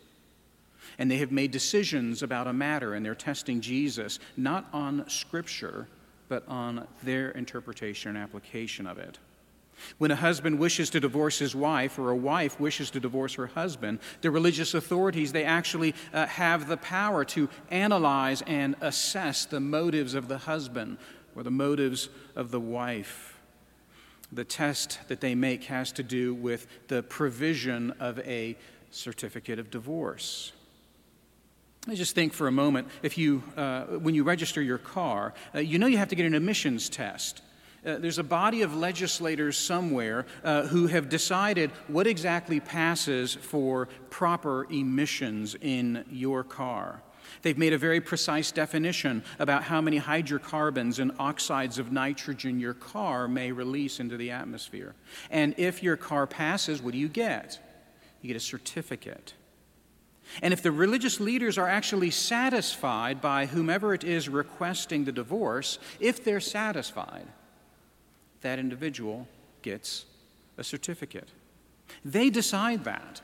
And 0.97 1.11
they 1.11 1.17
have 1.17 1.31
made 1.33 1.51
decisions 1.51 2.23
about 2.23 2.47
a 2.47 2.53
matter, 2.53 2.93
and 2.93 3.05
they're 3.05 3.15
testing 3.15 3.59
Jesus 3.59 4.17
not 4.37 4.69
on 4.71 5.09
Scripture, 5.09 5.89
but 6.29 6.47
on 6.47 6.87
their 7.03 7.31
interpretation 7.31 8.15
and 8.15 8.17
application 8.17 8.87
of 8.87 8.97
it. 8.97 9.19
When 9.97 10.11
a 10.11 10.15
husband 10.15 10.59
wishes 10.59 10.89
to 10.91 10.99
divorce 10.99 11.39
his 11.39 11.55
wife 11.55 11.99
or 11.99 12.09
a 12.09 12.15
wife 12.15 12.59
wishes 12.59 12.91
to 12.91 12.99
divorce 12.99 13.35
her 13.35 13.47
husband, 13.47 13.99
the 14.21 14.31
religious 14.31 14.73
authorities, 14.73 15.31
they 15.31 15.43
actually 15.43 15.93
uh, 16.13 16.25
have 16.27 16.67
the 16.67 16.77
power 16.77 17.25
to 17.25 17.49
analyze 17.69 18.41
and 18.43 18.75
assess 18.81 19.45
the 19.45 19.59
motives 19.59 20.13
of 20.13 20.27
the 20.27 20.39
husband 20.39 20.97
or 21.35 21.43
the 21.43 21.51
motives 21.51 22.09
of 22.35 22.51
the 22.51 22.59
wife. 22.59 23.39
The 24.31 24.43
test 24.43 24.99
that 25.07 25.21
they 25.21 25.35
make 25.35 25.65
has 25.65 25.91
to 25.93 26.03
do 26.03 26.33
with 26.33 26.67
the 26.87 27.03
provision 27.03 27.91
of 27.99 28.19
a 28.19 28.57
certificate 28.91 29.59
of 29.59 29.69
divorce. 29.69 30.51
I 31.87 31.95
just 31.95 32.15
think 32.15 32.33
for 32.33 32.47
a 32.47 32.51
moment 32.51 32.87
if 33.01 33.17
you, 33.17 33.43
uh, 33.57 33.83
when 33.83 34.15
you 34.15 34.23
register 34.23 34.61
your 34.61 34.77
car, 34.77 35.33
uh, 35.53 35.59
you 35.59 35.77
know 35.77 35.87
you 35.87 35.97
have 35.97 36.07
to 36.09 36.15
get 36.15 36.25
an 36.25 36.33
emissions 36.33 36.89
test. 36.89 37.41
Uh, 37.85 37.97
there's 37.97 38.19
a 38.19 38.23
body 38.23 38.61
of 38.61 38.75
legislators 38.75 39.57
somewhere 39.57 40.25
uh, 40.43 40.63
who 40.67 40.87
have 40.87 41.09
decided 41.09 41.69
what 41.87 42.07
exactly 42.07 42.59
passes 42.59 43.33
for 43.33 43.87
proper 44.09 44.65
emissions 44.71 45.55
in 45.61 46.05
your 46.09 46.43
car. 46.43 47.01
They've 47.41 47.57
made 47.57 47.73
a 47.73 47.77
very 47.77 47.99
precise 47.99 48.51
definition 48.51 49.23
about 49.39 49.63
how 49.63 49.81
many 49.81 49.97
hydrocarbons 49.97 50.99
and 50.99 51.11
oxides 51.19 51.79
of 51.79 51.91
nitrogen 51.91 52.59
your 52.59 52.73
car 52.73 53.27
may 53.27 53.51
release 53.51 53.99
into 53.99 54.17
the 54.17 54.31
atmosphere. 54.31 54.95
And 55.29 55.53
if 55.57 55.83
your 55.83 55.97
car 55.97 56.27
passes, 56.27 56.81
what 56.81 56.93
do 56.93 56.99
you 56.99 57.09
get? 57.09 57.59
You 58.21 58.27
get 58.27 58.37
a 58.37 58.39
certificate. 58.39 59.33
And 60.41 60.53
if 60.53 60.61
the 60.61 60.71
religious 60.71 61.19
leaders 61.19 61.57
are 61.57 61.67
actually 61.67 62.11
satisfied 62.11 63.21
by 63.21 63.45
whomever 63.45 63.93
it 63.93 64.03
is 64.03 64.29
requesting 64.29 65.03
the 65.03 65.11
divorce, 65.11 65.79
if 65.99 66.23
they're 66.23 66.39
satisfied, 66.39 67.27
that 68.43 68.59
individual 68.59 69.27
gets 69.61 70.05
a 70.57 70.63
certificate. 70.63 71.29
They 72.05 72.29
decide 72.29 72.83
that. 72.85 73.21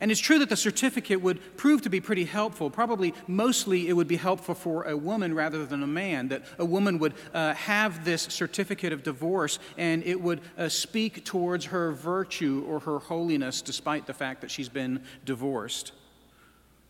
And 0.00 0.10
it's 0.10 0.20
true 0.20 0.40
that 0.40 0.48
the 0.48 0.56
certificate 0.56 1.20
would 1.20 1.56
prove 1.56 1.82
to 1.82 1.88
be 1.88 2.00
pretty 2.00 2.24
helpful. 2.24 2.68
Probably 2.68 3.14
mostly 3.28 3.88
it 3.88 3.92
would 3.92 4.08
be 4.08 4.16
helpful 4.16 4.54
for 4.54 4.82
a 4.84 4.96
woman 4.96 5.34
rather 5.34 5.64
than 5.64 5.82
a 5.82 5.86
man, 5.86 6.28
that 6.28 6.42
a 6.58 6.64
woman 6.64 6.98
would 6.98 7.14
uh, 7.32 7.54
have 7.54 8.04
this 8.04 8.22
certificate 8.22 8.92
of 8.92 9.04
divorce 9.04 9.60
and 9.78 10.02
it 10.02 10.20
would 10.20 10.40
uh, 10.58 10.68
speak 10.68 11.24
towards 11.24 11.66
her 11.66 11.92
virtue 11.92 12.64
or 12.66 12.80
her 12.80 12.98
holiness 12.98 13.62
despite 13.62 14.06
the 14.06 14.14
fact 14.14 14.40
that 14.40 14.50
she's 14.50 14.68
been 14.68 15.00
divorced. 15.24 15.92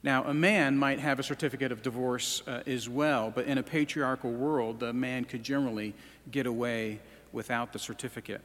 Now, 0.02 0.24
a 0.24 0.34
man 0.34 0.76
might 0.76 1.00
have 1.00 1.18
a 1.18 1.22
certificate 1.22 1.72
of 1.72 1.82
divorce 1.82 2.42
uh, 2.46 2.62
as 2.66 2.88
well, 2.88 3.32
but 3.34 3.46
in 3.46 3.56
a 3.56 3.62
patriarchal 3.62 4.32
world, 4.32 4.80
the 4.80 4.92
man 4.92 5.24
could 5.24 5.42
generally 5.42 5.94
get 6.30 6.46
away 6.46 7.00
without 7.34 7.72
the 7.72 7.78
certificate. 7.78 8.40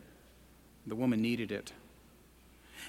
The 0.87 0.95
woman 0.95 1.21
needed 1.21 1.51
it. 1.51 1.71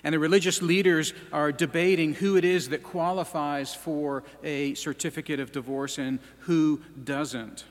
And 0.02 0.14
the 0.14 0.18
religious 0.18 0.62
leaders 0.62 1.12
are 1.32 1.52
debating 1.52 2.14
who 2.14 2.36
it 2.36 2.44
is 2.44 2.70
that 2.70 2.82
qualifies 2.82 3.74
for 3.74 4.24
a 4.42 4.74
certificate 4.74 5.40
of 5.40 5.52
divorce 5.52 5.98
and 5.98 6.18
who 6.40 6.80
doesn't. 7.04 7.64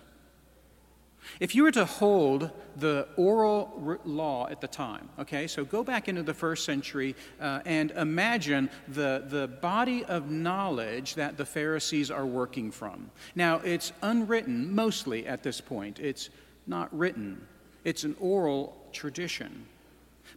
If 1.39 1.53
you 1.53 1.63
were 1.63 1.71
to 1.71 1.85
hold 1.85 2.49
the 2.77 3.07
oral 3.15 3.99
law 4.05 4.47
at 4.49 4.61
the 4.61 4.67
time, 4.67 5.09
okay, 5.19 5.47
so 5.47 5.63
go 5.63 5.83
back 5.83 6.07
into 6.07 6.23
the 6.23 6.33
first 6.33 6.65
century 6.65 7.15
uh, 7.39 7.59
and 7.65 7.91
imagine 7.91 8.69
the, 8.87 9.25
the 9.27 9.47
body 9.47 10.03
of 10.05 10.31
knowledge 10.31 11.15
that 11.15 11.37
the 11.37 11.45
Pharisees 11.45 12.09
are 12.09 12.25
working 12.25 12.71
from. 12.71 13.11
Now, 13.35 13.57
it's 13.59 13.91
unwritten 14.01 14.73
mostly 14.73 15.27
at 15.27 15.43
this 15.43 15.61
point, 15.61 15.99
it's 15.99 16.29
not 16.67 16.95
written. 16.97 17.45
It's 17.89 18.03
an 18.03 18.15
oral 18.19 18.77
tradition. 18.93 19.65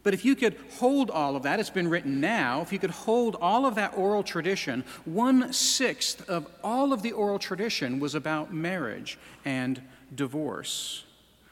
But 0.01 0.15
if 0.15 0.25
you 0.25 0.35
could 0.35 0.57
hold 0.79 1.11
all 1.11 1.35
of 1.35 1.43
that, 1.43 1.59
it's 1.59 1.69
been 1.69 1.87
written 1.87 2.19
now, 2.19 2.61
if 2.61 2.73
you 2.73 2.79
could 2.79 2.89
hold 2.89 3.35
all 3.39 3.67
of 3.67 3.75
that 3.75 3.95
oral 3.95 4.23
tradition, 4.23 4.83
one 5.05 5.53
sixth 5.53 6.27
of 6.27 6.47
all 6.63 6.93
of 6.93 7.03
the 7.03 7.11
oral 7.11 7.37
tradition 7.37 7.99
was 7.99 8.15
about 8.15 8.51
marriage 8.51 9.19
and 9.45 9.79
divorce. 10.15 11.03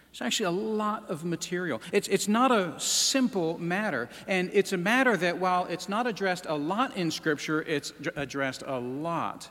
It's 0.09 0.23
actually 0.23 0.47
a 0.47 0.59
lot 0.79 1.07
of 1.07 1.23
material. 1.23 1.83
It's, 1.91 2.07
it's 2.07 2.27
not 2.27 2.51
a 2.51 2.79
simple 2.79 3.59
matter. 3.59 4.09
And 4.27 4.49
it's 4.53 4.73
a 4.73 4.77
matter 4.77 5.15
that, 5.17 5.37
while 5.37 5.65
it's 5.67 5.87
not 5.87 6.07
addressed 6.07 6.47
a 6.47 6.55
lot 6.55 6.97
in 6.97 7.11
Scripture, 7.11 7.61
it's 7.61 7.93
addressed 8.15 8.63
a 8.65 8.79
lot 8.79 9.49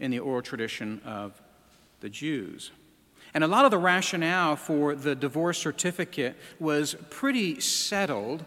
in 0.00 0.10
the 0.10 0.18
oral 0.18 0.42
tradition 0.42 1.00
of 1.04 1.40
the 2.00 2.08
Jews. 2.08 2.72
And 3.34 3.44
a 3.44 3.46
lot 3.46 3.64
of 3.64 3.70
the 3.70 3.78
rationale 3.78 4.56
for 4.56 4.94
the 4.94 5.14
divorce 5.14 5.58
certificate 5.58 6.36
was 6.58 6.96
pretty 7.10 7.60
settled, 7.60 8.44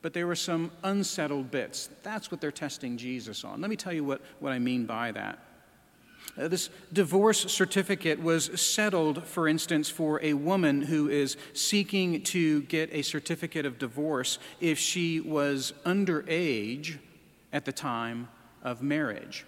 but 0.00 0.12
there 0.12 0.26
were 0.26 0.36
some 0.36 0.70
unsettled 0.82 1.50
bits. 1.50 1.90
That's 2.02 2.30
what 2.30 2.40
they're 2.40 2.50
testing 2.50 2.96
Jesus 2.96 3.44
on. 3.44 3.60
Let 3.60 3.70
me 3.70 3.76
tell 3.76 3.92
you 3.92 4.04
what, 4.04 4.20
what 4.40 4.52
I 4.52 4.58
mean 4.58 4.86
by 4.86 5.12
that. 5.12 5.38
Uh, 6.38 6.48
this 6.48 6.70
divorce 6.92 7.52
certificate 7.52 8.20
was 8.22 8.58
settled, 8.60 9.24
for 9.24 9.46
instance, 9.46 9.90
for 9.90 10.18
a 10.22 10.32
woman 10.32 10.80
who 10.80 11.08
is 11.08 11.36
seeking 11.52 12.22
to 12.22 12.62
get 12.62 12.88
a 12.92 13.02
certificate 13.02 13.66
of 13.66 13.78
divorce 13.78 14.38
if 14.60 14.78
she 14.78 15.20
was 15.20 15.74
underage 15.84 16.98
at 17.52 17.66
the 17.66 17.72
time 17.72 18.28
of 18.62 18.82
marriage. 18.82 19.44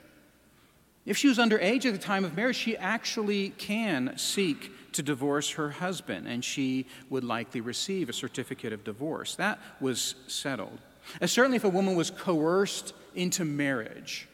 If 1.06 1.18
she 1.18 1.28
was 1.28 1.38
underage 1.38 1.84
at 1.84 1.92
the 1.92 1.98
time 1.98 2.24
of 2.24 2.36
marriage, 2.36 2.56
she 2.56 2.76
actually 2.76 3.50
can 3.50 4.16
seek 4.16 4.70
to 4.92 5.02
divorce 5.02 5.50
her 5.50 5.70
husband, 5.70 6.26
and 6.26 6.42
she 6.42 6.86
would 7.10 7.24
likely 7.24 7.60
receive 7.60 8.08
a 8.08 8.12
certificate 8.12 8.72
of 8.72 8.84
divorce. 8.84 9.34
That 9.34 9.58
was 9.80 10.14
settled. 10.28 10.78
And 11.20 11.28
certainly, 11.28 11.56
if 11.56 11.64
a 11.64 11.68
woman 11.68 11.96
was 11.96 12.10
coerced 12.10 12.94
into 13.14 13.44
marriage, 13.44 14.28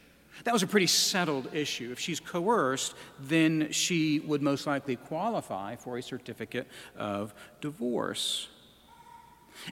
that 0.44 0.52
was 0.52 0.62
a 0.62 0.66
pretty 0.66 0.86
settled 0.86 1.54
issue. 1.54 1.90
If 1.90 1.98
she's 1.98 2.20
coerced, 2.20 2.94
then 3.18 3.72
she 3.72 4.20
would 4.20 4.42
most 4.42 4.66
likely 4.66 4.96
qualify 4.96 5.76
for 5.76 5.98
a 5.98 6.02
certificate 6.02 6.68
of 6.96 7.34
divorce. 7.60 8.48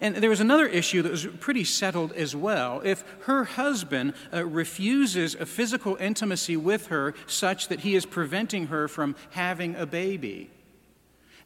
And 0.00 0.16
there 0.16 0.30
was 0.30 0.40
another 0.40 0.66
issue 0.66 1.02
that 1.02 1.12
was 1.12 1.26
pretty 1.40 1.64
settled 1.64 2.12
as 2.12 2.34
well. 2.36 2.80
If 2.84 3.04
her 3.22 3.44
husband 3.44 4.14
uh, 4.32 4.44
refuses 4.44 5.34
a 5.34 5.46
physical 5.46 5.96
intimacy 5.96 6.56
with 6.56 6.86
her 6.88 7.14
such 7.26 7.68
that 7.68 7.80
he 7.80 7.94
is 7.94 8.06
preventing 8.06 8.68
her 8.68 8.88
from 8.88 9.16
having 9.30 9.74
a 9.76 9.86
baby, 9.86 10.50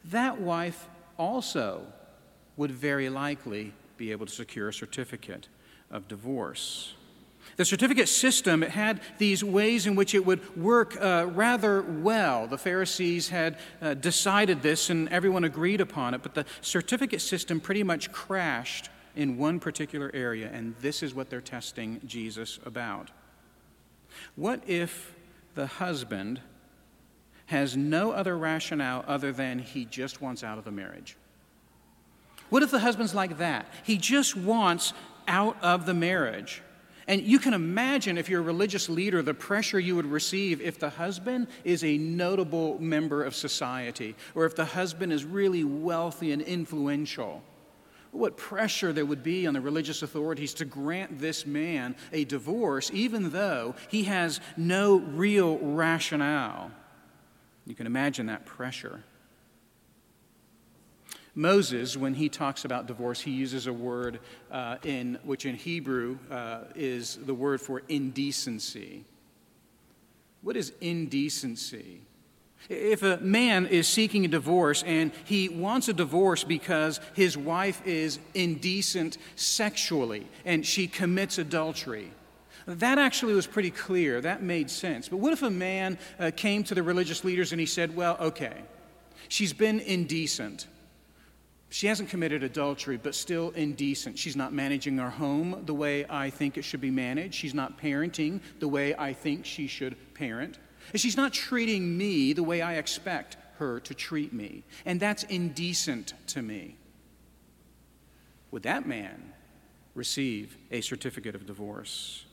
that 0.05 0.39
wife 0.39 0.87
also 1.17 1.85
would 2.57 2.71
very 2.71 3.09
likely 3.09 3.73
be 3.97 4.11
able 4.11 4.25
to 4.25 4.31
secure 4.31 4.69
a 4.69 4.73
certificate 4.73 5.47
of 5.89 6.07
divorce. 6.07 6.95
The 7.55 7.65
certificate 7.65 8.09
system 8.09 8.63
had 8.63 8.99
these 9.17 9.43
ways 9.43 9.85
in 9.85 9.95
which 9.95 10.15
it 10.15 10.25
would 10.25 10.57
work 10.57 10.99
uh, 10.99 11.27
rather 11.31 11.81
well. 11.81 12.47
The 12.47 12.57
Pharisees 12.57 13.29
had 13.29 13.57
uh, 13.81 13.93
decided 13.93 14.61
this 14.61 14.89
and 14.89 15.07
everyone 15.09 15.43
agreed 15.43 15.81
upon 15.81 16.13
it, 16.13 16.23
but 16.23 16.33
the 16.33 16.45
certificate 16.61 17.21
system 17.21 17.59
pretty 17.59 17.83
much 17.83 18.11
crashed 18.11 18.89
in 19.15 19.37
one 19.37 19.59
particular 19.59 20.09
area, 20.13 20.49
and 20.51 20.75
this 20.81 21.03
is 21.03 21.13
what 21.13 21.29
they're 21.29 21.41
testing 21.41 22.01
Jesus 22.05 22.59
about. 22.65 23.11
What 24.35 24.63
if 24.67 25.13
the 25.53 25.67
husband 25.67 26.41
has 27.47 27.77
no 27.77 28.11
other 28.11 28.35
rationale 28.37 29.03
other 29.07 29.31
than 29.31 29.59
he 29.59 29.85
just 29.85 30.21
wants 30.21 30.43
out 30.43 30.57
of 30.57 30.63
the 30.63 30.71
marriage? 30.71 31.15
What 32.49 32.63
if 32.63 32.71
the 32.71 32.79
husband's 32.79 33.13
like 33.13 33.37
that? 33.37 33.67
He 33.83 33.97
just 33.97 34.35
wants 34.35 34.93
out 35.27 35.57
of 35.61 35.85
the 35.85 35.93
marriage. 35.93 36.61
And 37.07 37.21
you 37.21 37.39
can 37.39 37.53
imagine, 37.53 38.17
if 38.17 38.29
you're 38.29 38.41
a 38.41 38.43
religious 38.43 38.87
leader, 38.87 39.21
the 39.21 39.33
pressure 39.33 39.79
you 39.79 39.95
would 39.95 40.05
receive 40.05 40.61
if 40.61 40.79
the 40.79 40.89
husband 40.89 41.47
is 41.63 41.83
a 41.83 41.97
notable 41.97 42.79
member 42.79 43.23
of 43.23 43.35
society, 43.35 44.15
or 44.35 44.45
if 44.45 44.55
the 44.55 44.65
husband 44.65 45.11
is 45.11 45.25
really 45.25 45.63
wealthy 45.63 46.31
and 46.31 46.41
influential. 46.41 47.43
What 48.11 48.37
pressure 48.37 48.93
there 48.93 49.05
would 49.05 49.23
be 49.23 49.47
on 49.47 49.53
the 49.53 49.61
religious 49.61 50.03
authorities 50.03 50.53
to 50.55 50.65
grant 50.65 51.19
this 51.19 51.45
man 51.45 51.95
a 52.11 52.25
divorce, 52.25 52.91
even 52.93 53.31
though 53.31 53.75
he 53.89 54.03
has 54.03 54.39
no 54.55 54.97
real 54.97 55.57
rationale. 55.57 56.71
You 57.65 57.75
can 57.75 57.87
imagine 57.87 58.27
that 58.27 58.45
pressure. 58.45 59.03
Moses, 61.35 61.97
when 61.97 62.13
he 62.13 62.29
talks 62.29 62.63
about 62.63 62.85
divorce, 62.85 63.19
he 63.19 63.31
uses 63.31 63.65
a 63.65 63.73
word 63.73 64.19
uh, 64.51 64.77
in 64.83 65.17
which 65.23 65.45
in 65.45 65.55
Hebrew 65.55 66.17
uh, 66.29 66.65
is 66.75 67.15
the 67.15 67.33
word 67.33 67.59
for 67.59 67.81
indecency. 67.89 69.03
What 70.41 70.55
is 70.55 70.73
indecency? 70.79 72.01
If 72.69 73.03
a 73.03 73.17
man 73.17 73.65
is 73.65 73.87
seeking 73.87 74.25
a 74.25 74.27
divorce 74.27 74.83
and 74.83 75.11
he 75.25 75.49
wants 75.49 75.89
a 75.89 75.93
divorce 75.93 76.43
because 76.43 76.99
his 77.13 77.37
wife 77.37 77.81
is 77.85 78.19
indecent 78.33 79.17
sexually 79.35 80.27
and 80.45 80.65
she 80.65 80.87
commits 80.87 81.39
adultery, 81.39 82.11
that 82.65 82.97
actually 82.97 83.33
was 83.33 83.47
pretty 83.47 83.71
clear. 83.71 84.21
That 84.21 84.41
made 84.41 84.69
sense. 84.69 85.09
But 85.09 85.17
what 85.17 85.33
if 85.33 85.43
a 85.43 85.49
man 85.49 85.97
uh, 86.19 86.31
came 86.35 86.63
to 86.65 86.75
the 86.75 86.83
religious 86.83 87.23
leaders 87.25 87.51
and 87.51 87.59
he 87.59 87.65
said, 87.65 87.95
Well, 87.95 88.17
okay, 88.19 88.61
she's 89.27 89.51
been 89.51 89.81
indecent. 89.81 90.67
She 91.73 91.87
hasn't 91.87 92.09
committed 92.09 92.43
adultery, 92.43 92.97
but 92.97 93.15
still 93.15 93.49
indecent. 93.55 94.19
She's 94.19 94.35
not 94.35 94.53
managing 94.53 94.99
our 94.99 95.09
home 95.09 95.63
the 95.65 95.73
way 95.73 96.05
I 96.07 96.29
think 96.29 96.55
it 96.55 96.61
should 96.61 96.81
be 96.81 96.91
managed. 96.91 97.33
She's 97.33 97.55
not 97.55 97.79
parenting 97.79 98.41
the 98.59 98.67
way 98.67 98.93
I 98.93 99.11
think 99.11 99.43
she 99.43 99.65
should 99.65 99.95
parent. 100.13 100.59
And 100.91 101.01
she's 101.01 101.17
not 101.17 101.33
treating 101.33 101.97
me 101.97 102.31
the 102.33 102.43
way 102.43 102.61
I 102.61 102.75
expect 102.75 103.37
her 103.57 103.79
to 103.79 103.95
treat 103.95 104.33
me. 104.33 104.61
And 104.85 104.99
that's 104.99 105.23
indecent 105.23 106.13
to 106.27 106.43
me. 106.43 106.75
Would 108.51 108.61
that 108.61 108.87
man 108.87 109.33
receive 109.95 110.55
a 110.69 110.81
certificate 110.81 111.33
of 111.33 111.47
divorce? 111.47 112.25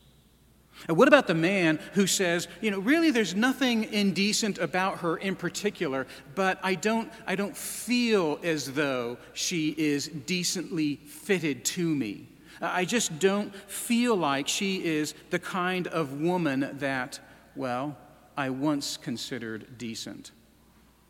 And 0.89 0.97
what 0.97 1.09
about 1.09 1.27
the 1.27 1.35
man 1.35 1.79
who 1.93 2.07
says, 2.07 2.49
you 2.61 2.71
know, 2.71 2.79
really 2.79 3.11
there's 3.11 3.35
nothing 3.35 3.85
indecent 3.85 4.59
about 4.59 4.99
her 5.01 5.17
in 5.17 5.37
particular, 5.37 6.07
but 6.35 6.59
I 6.63 6.75
don't, 6.75 7.13
I 7.27 7.37
don't 7.37 7.57
feel 7.57 8.39
as 8.43 8.73
though 8.73 9.19
she 9.35 9.75
is 9.77 10.09
decently 10.09 10.97
fitted 10.97 11.65
to 11.67 11.95
me. 11.95 12.27
I 12.63 12.85
just 12.85 13.19
don't 13.19 13.55
feel 13.71 14.17
like 14.17 14.49
she 14.49 14.85
is 14.85 15.15
the 15.31 15.39
kind 15.39 15.87
of 15.87 16.21
woman 16.21 16.77
that, 16.79 17.19
well, 17.57 17.97
I 18.37 18.51
once 18.51 18.97
considered 18.97 19.79
decent. 19.79 20.31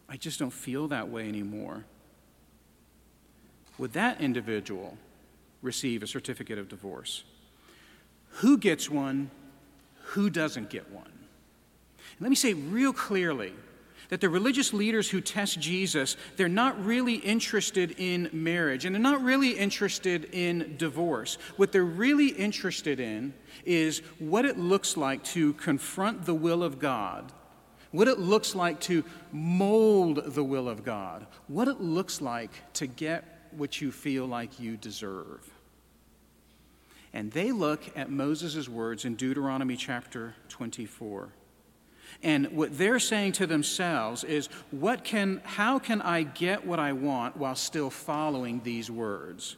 I 0.08 0.16
just 0.16 0.38
don't 0.38 0.52
feel 0.52 0.88
that 0.88 1.08
way 1.08 1.28
anymore. 1.28 1.84
Would 3.78 3.92
that 3.94 4.20
individual 4.20 4.98
receive 5.62 6.02
a 6.02 6.06
certificate 6.06 6.58
of 6.58 6.68
divorce? 6.68 7.24
Who 8.34 8.58
gets 8.58 8.90
one 8.90 9.30
who 10.10 10.28
doesn't 10.30 10.70
get 10.70 10.90
one? 10.90 11.04
And 11.04 12.20
let 12.20 12.30
me 12.30 12.36
say 12.36 12.54
real 12.54 12.92
clearly 12.92 13.52
that 14.08 14.20
the 14.20 14.28
religious 14.28 14.72
leaders 14.72 15.08
who 15.08 15.20
test 15.20 15.60
Jesus, 15.60 16.16
they're 16.36 16.48
not 16.48 16.84
really 16.84 17.14
interested 17.14 17.94
in 17.96 18.28
marriage 18.32 18.84
and 18.84 18.94
they're 18.94 19.00
not 19.00 19.22
really 19.22 19.52
interested 19.52 20.28
in 20.32 20.74
divorce. 20.76 21.38
What 21.56 21.70
they're 21.70 21.84
really 21.84 22.28
interested 22.28 22.98
in 22.98 23.32
is 23.64 24.00
what 24.18 24.44
it 24.44 24.58
looks 24.58 24.96
like 24.96 25.22
to 25.24 25.52
confront 25.54 26.24
the 26.24 26.34
will 26.34 26.64
of 26.64 26.80
God, 26.80 27.32
what 27.92 28.08
it 28.08 28.18
looks 28.18 28.56
like 28.56 28.80
to 28.80 29.04
mold 29.30 30.34
the 30.34 30.44
will 30.44 30.68
of 30.68 30.84
God, 30.84 31.24
what 31.46 31.68
it 31.68 31.80
looks 31.80 32.20
like 32.20 32.50
to 32.74 32.88
get 32.88 33.48
what 33.52 33.80
you 33.80 33.92
feel 33.92 34.26
like 34.26 34.58
you 34.58 34.76
deserve. 34.76 35.48
And 37.12 37.32
they 37.32 37.52
look 37.52 37.82
at 37.96 38.10
Moses' 38.10 38.68
words 38.68 39.04
in 39.04 39.16
Deuteronomy 39.16 39.76
chapter 39.76 40.34
24. 40.48 41.30
And 42.22 42.48
what 42.52 42.76
they're 42.76 42.98
saying 42.98 43.32
to 43.32 43.46
themselves 43.46 44.24
is, 44.24 44.48
what 44.70 45.04
can, 45.04 45.40
how 45.44 45.78
can 45.78 46.02
I 46.02 46.22
get 46.22 46.66
what 46.66 46.78
I 46.78 46.92
want 46.92 47.36
while 47.36 47.54
still 47.54 47.90
following 47.90 48.60
these 48.62 48.90
words? 48.90 49.56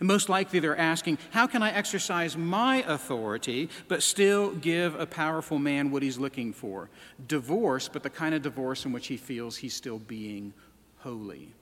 And 0.00 0.06
most 0.06 0.28
likely 0.28 0.60
they're 0.60 0.76
asking, 0.76 1.18
how 1.30 1.46
can 1.46 1.62
I 1.62 1.72
exercise 1.72 2.36
my 2.36 2.84
authority 2.86 3.68
but 3.88 4.02
still 4.02 4.52
give 4.52 4.94
a 4.98 5.06
powerful 5.06 5.58
man 5.58 5.90
what 5.90 6.02
he's 6.02 6.18
looking 6.18 6.52
for? 6.52 6.90
Divorce, 7.26 7.88
but 7.88 8.02
the 8.02 8.10
kind 8.10 8.34
of 8.34 8.42
divorce 8.42 8.84
in 8.84 8.92
which 8.92 9.08
he 9.08 9.16
feels 9.16 9.56
he's 9.56 9.74
still 9.74 9.98
being 9.98 10.52
holy. 10.98 11.52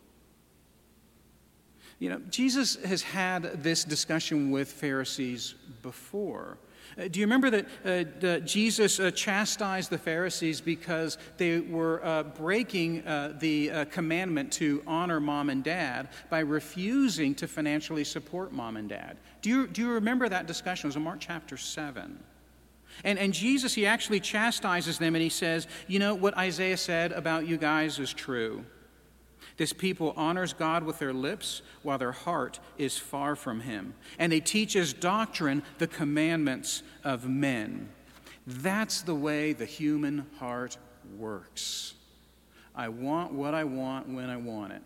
You 1.98 2.10
know, 2.10 2.20
Jesus 2.30 2.76
has 2.84 3.02
had 3.02 3.62
this 3.62 3.84
discussion 3.84 4.50
with 4.50 4.70
Pharisees 4.70 5.54
before. 5.82 6.58
Uh, 6.98 7.08
do 7.08 7.20
you 7.20 7.26
remember 7.26 7.50
that 7.50 8.24
uh, 8.24 8.38
Jesus 8.40 9.00
uh, 9.00 9.10
chastised 9.10 9.90
the 9.90 9.98
Pharisees 9.98 10.60
because 10.60 11.18
they 11.36 11.60
were 11.60 12.04
uh, 12.04 12.22
breaking 12.22 13.06
uh, 13.06 13.34
the 13.38 13.70
uh, 13.70 13.84
commandment 13.86 14.52
to 14.54 14.82
honor 14.86 15.20
mom 15.20 15.50
and 15.50 15.64
dad 15.64 16.08
by 16.30 16.40
refusing 16.40 17.34
to 17.34 17.48
financially 17.48 18.04
support 18.04 18.52
mom 18.52 18.76
and 18.76 18.88
dad? 18.88 19.16
Do 19.42 19.50
you, 19.50 19.66
do 19.66 19.82
you 19.82 19.90
remember 19.92 20.28
that 20.28 20.46
discussion? 20.46 20.86
It 20.86 20.88
was 20.88 20.96
in 20.96 21.02
Mark 21.02 21.20
chapter 21.20 21.56
7. 21.56 22.18
And, 23.04 23.18
and 23.18 23.32
Jesus, 23.32 23.74
he 23.74 23.86
actually 23.86 24.20
chastises 24.20 24.98
them 24.98 25.14
and 25.14 25.22
he 25.22 25.28
says, 25.28 25.66
You 25.86 25.98
know, 25.98 26.14
what 26.14 26.36
Isaiah 26.36 26.76
said 26.76 27.12
about 27.12 27.46
you 27.46 27.56
guys 27.56 27.98
is 27.98 28.12
true. 28.12 28.64
This 29.56 29.72
people 29.72 30.12
honors 30.16 30.52
God 30.52 30.82
with 30.84 30.98
their 30.98 31.14
lips 31.14 31.62
while 31.82 31.98
their 31.98 32.12
heart 32.12 32.60
is 32.76 32.98
far 32.98 33.34
from 33.34 33.60
Him. 33.60 33.94
And 34.18 34.30
they 34.30 34.40
teach 34.40 34.76
as 34.76 34.92
doctrine 34.92 35.62
the 35.78 35.86
commandments 35.86 36.82
of 37.04 37.28
men. 37.28 37.88
That's 38.46 39.02
the 39.02 39.14
way 39.14 39.52
the 39.52 39.64
human 39.64 40.26
heart 40.38 40.76
works. 41.16 41.94
I 42.74 42.88
want 42.88 43.32
what 43.32 43.54
I 43.54 43.64
want 43.64 44.08
when 44.08 44.28
I 44.28 44.36
want 44.36 44.72
it. 44.72 44.82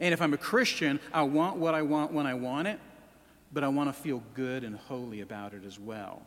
And 0.00 0.14
if 0.14 0.22
I'm 0.22 0.32
a 0.32 0.38
Christian, 0.38 1.00
I 1.12 1.22
want 1.22 1.56
what 1.56 1.74
I 1.74 1.82
want 1.82 2.12
when 2.12 2.26
I 2.26 2.34
want 2.34 2.68
it, 2.68 2.78
but 3.52 3.64
I 3.64 3.68
want 3.68 3.88
to 3.88 3.92
feel 3.92 4.22
good 4.34 4.62
and 4.62 4.76
holy 4.76 5.20
about 5.20 5.54
it 5.54 5.64
as 5.66 5.80
well. 5.80 6.22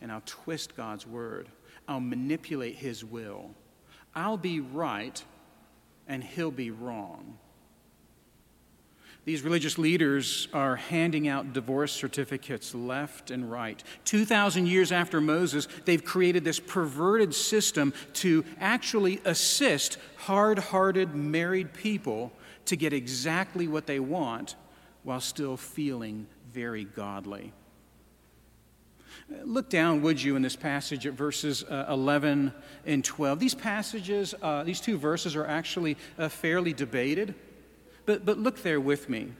And 0.00 0.12
I'll 0.12 0.22
twist 0.24 0.76
God's 0.76 1.06
word, 1.06 1.48
I'll 1.88 2.00
manipulate 2.00 2.76
His 2.76 3.04
will. 3.04 3.50
I'll 4.14 4.36
be 4.36 4.60
right 4.60 5.22
and 6.08 6.22
he'll 6.22 6.50
be 6.50 6.70
wrong. 6.70 7.38
These 9.24 9.42
religious 9.42 9.78
leaders 9.78 10.48
are 10.52 10.74
handing 10.74 11.28
out 11.28 11.52
divorce 11.52 11.92
certificates 11.92 12.74
left 12.74 13.30
and 13.30 13.48
right. 13.48 13.80
2,000 14.04 14.66
years 14.66 14.90
after 14.90 15.20
Moses, 15.20 15.68
they've 15.84 16.04
created 16.04 16.42
this 16.42 16.58
perverted 16.58 17.32
system 17.32 17.94
to 18.14 18.44
actually 18.58 19.20
assist 19.24 19.98
hard 20.16 20.58
hearted 20.58 21.14
married 21.14 21.72
people 21.72 22.32
to 22.64 22.76
get 22.76 22.92
exactly 22.92 23.68
what 23.68 23.86
they 23.86 24.00
want 24.00 24.56
while 25.04 25.20
still 25.20 25.56
feeling 25.56 26.26
very 26.52 26.84
godly. 26.84 27.52
Look 29.44 29.70
down, 29.70 30.02
would 30.02 30.22
you, 30.22 30.36
in 30.36 30.42
this 30.42 30.56
passage 30.56 31.06
at 31.06 31.14
verses 31.14 31.64
uh, 31.64 31.86
11 31.88 32.52
and 32.86 33.04
12. 33.04 33.38
These 33.38 33.54
passages, 33.54 34.34
uh, 34.42 34.64
these 34.64 34.80
two 34.80 34.98
verses, 34.98 35.36
are 35.36 35.46
actually 35.46 35.96
uh, 36.18 36.28
fairly 36.28 36.72
debated, 36.72 37.34
but, 38.06 38.24
but 38.24 38.38
look 38.38 38.62
there 38.62 38.80
with 38.80 39.08
me. 39.08 39.32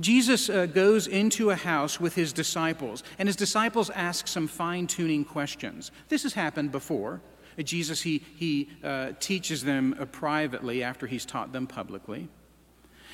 Jesus 0.00 0.50
uh, 0.50 0.66
goes 0.66 1.06
into 1.06 1.50
a 1.50 1.54
house 1.54 2.00
with 2.00 2.14
his 2.14 2.32
disciples, 2.32 3.02
and 3.18 3.28
his 3.28 3.36
disciples 3.36 3.90
ask 3.90 4.26
some 4.26 4.46
fine 4.46 4.86
tuning 4.86 5.24
questions. 5.24 5.90
This 6.08 6.22
has 6.24 6.34
happened 6.34 6.72
before. 6.72 7.20
Jesus, 7.62 8.02
he, 8.02 8.22
he 8.36 8.68
uh, 8.84 9.12
teaches 9.18 9.64
them 9.64 9.96
uh, 9.98 10.04
privately 10.06 10.82
after 10.82 11.06
he's 11.06 11.24
taught 11.24 11.52
them 11.52 11.66
publicly. 11.66 12.28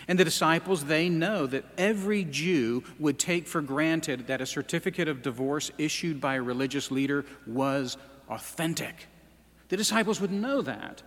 And 0.09 0.19
the 0.19 0.25
disciples, 0.25 0.85
they 0.85 1.09
know 1.09 1.47
that 1.47 1.65
every 1.79 2.25
Jew 2.25 2.83
would 2.99 3.19
take 3.19 3.47
for 3.47 3.61
granted 3.61 4.27
that 4.27 4.41
a 4.41 4.47
certificate 4.47 5.09
of 5.09 5.23
divorce 5.23 5.71
issued 5.79 6.21
by 6.21 6.35
a 6.35 6.43
religious 6.43 6.91
leader 6.91 7.25
was 7.47 7.97
authentic. 8.29 9.07
The 9.69 9.77
disciples 9.77 10.21
would 10.21 10.33
know 10.33 10.63
that. 10.63 11.03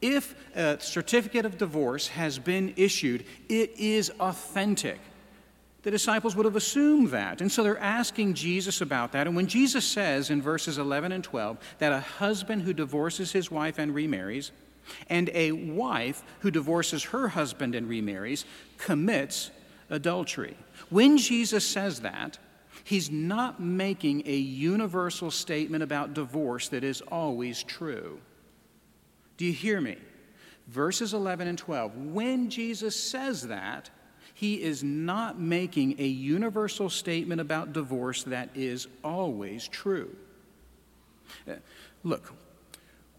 If 0.00 0.34
a 0.54 0.78
certificate 0.80 1.44
of 1.44 1.58
divorce 1.58 2.08
has 2.08 2.38
been 2.38 2.74
issued, 2.76 3.24
it 3.48 3.72
is 3.78 4.10
authentic. 4.20 5.00
The 5.82 5.90
disciples 5.90 6.36
would 6.36 6.44
have 6.44 6.56
assumed 6.56 7.08
that. 7.08 7.40
And 7.40 7.50
so 7.50 7.62
they're 7.62 7.78
asking 7.78 8.34
Jesus 8.34 8.82
about 8.82 9.12
that. 9.12 9.26
And 9.26 9.34
when 9.34 9.46
Jesus 9.46 9.84
says 9.84 10.28
in 10.28 10.42
verses 10.42 10.76
11 10.76 11.12
and 11.12 11.24
12 11.24 11.58
that 11.78 11.92
a 11.92 12.00
husband 12.00 12.62
who 12.62 12.74
divorces 12.74 13.32
his 13.32 13.50
wife 13.50 13.78
and 13.78 13.94
remarries, 13.94 14.52
and 15.08 15.30
a 15.34 15.52
wife 15.52 16.22
who 16.40 16.50
divorces 16.50 17.04
her 17.04 17.28
husband 17.28 17.74
and 17.74 17.88
remarries 17.88 18.44
commits 18.78 19.50
adultery. 19.88 20.56
When 20.88 21.18
Jesus 21.18 21.66
says 21.66 22.00
that, 22.00 22.38
He's 22.84 23.10
not 23.10 23.60
making 23.60 24.22
a 24.26 24.36
universal 24.36 25.30
statement 25.30 25.82
about 25.82 26.14
divorce 26.14 26.68
that 26.68 26.82
is 26.82 27.00
always 27.02 27.62
true. 27.62 28.20
Do 29.36 29.44
you 29.44 29.52
hear 29.52 29.80
me? 29.80 29.96
Verses 30.66 31.14
11 31.14 31.48
and 31.48 31.58
12. 31.58 31.96
When 31.96 32.50
Jesus 32.50 33.00
says 33.00 33.48
that, 33.48 33.90
he 34.34 34.62
is 34.62 34.82
not 34.82 35.38
making 35.38 35.96
a 35.98 36.06
universal 36.06 36.88
statement 36.88 37.40
about 37.40 37.72
divorce 37.72 38.22
that 38.24 38.48
is 38.54 38.86
always 39.04 39.68
true. 39.68 40.14
Uh, 41.48 41.54
look, 42.04 42.32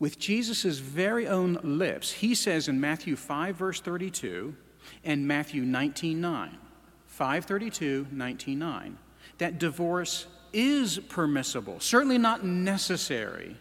with 0.01 0.17
Jesus' 0.17 0.79
very 0.79 1.27
own 1.27 1.59
lips, 1.61 2.11
he 2.11 2.33
says 2.33 2.67
in 2.67 2.81
Matthew 2.81 3.15
5, 3.15 3.55
verse 3.55 3.79
32, 3.81 4.55
and 5.03 5.27
Matthew 5.27 5.61
19, 5.61 6.19
9, 6.19 6.57
532, 7.05 8.07
19, 8.11 8.57
9, 8.57 8.97
that 9.37 9.59
divorce 9.59 10.25
is 10.53 10.97
permissible, 11.07 11.79
certainly 11.79 12.17
not 12.17 12.43
necessary, 12.43 13.55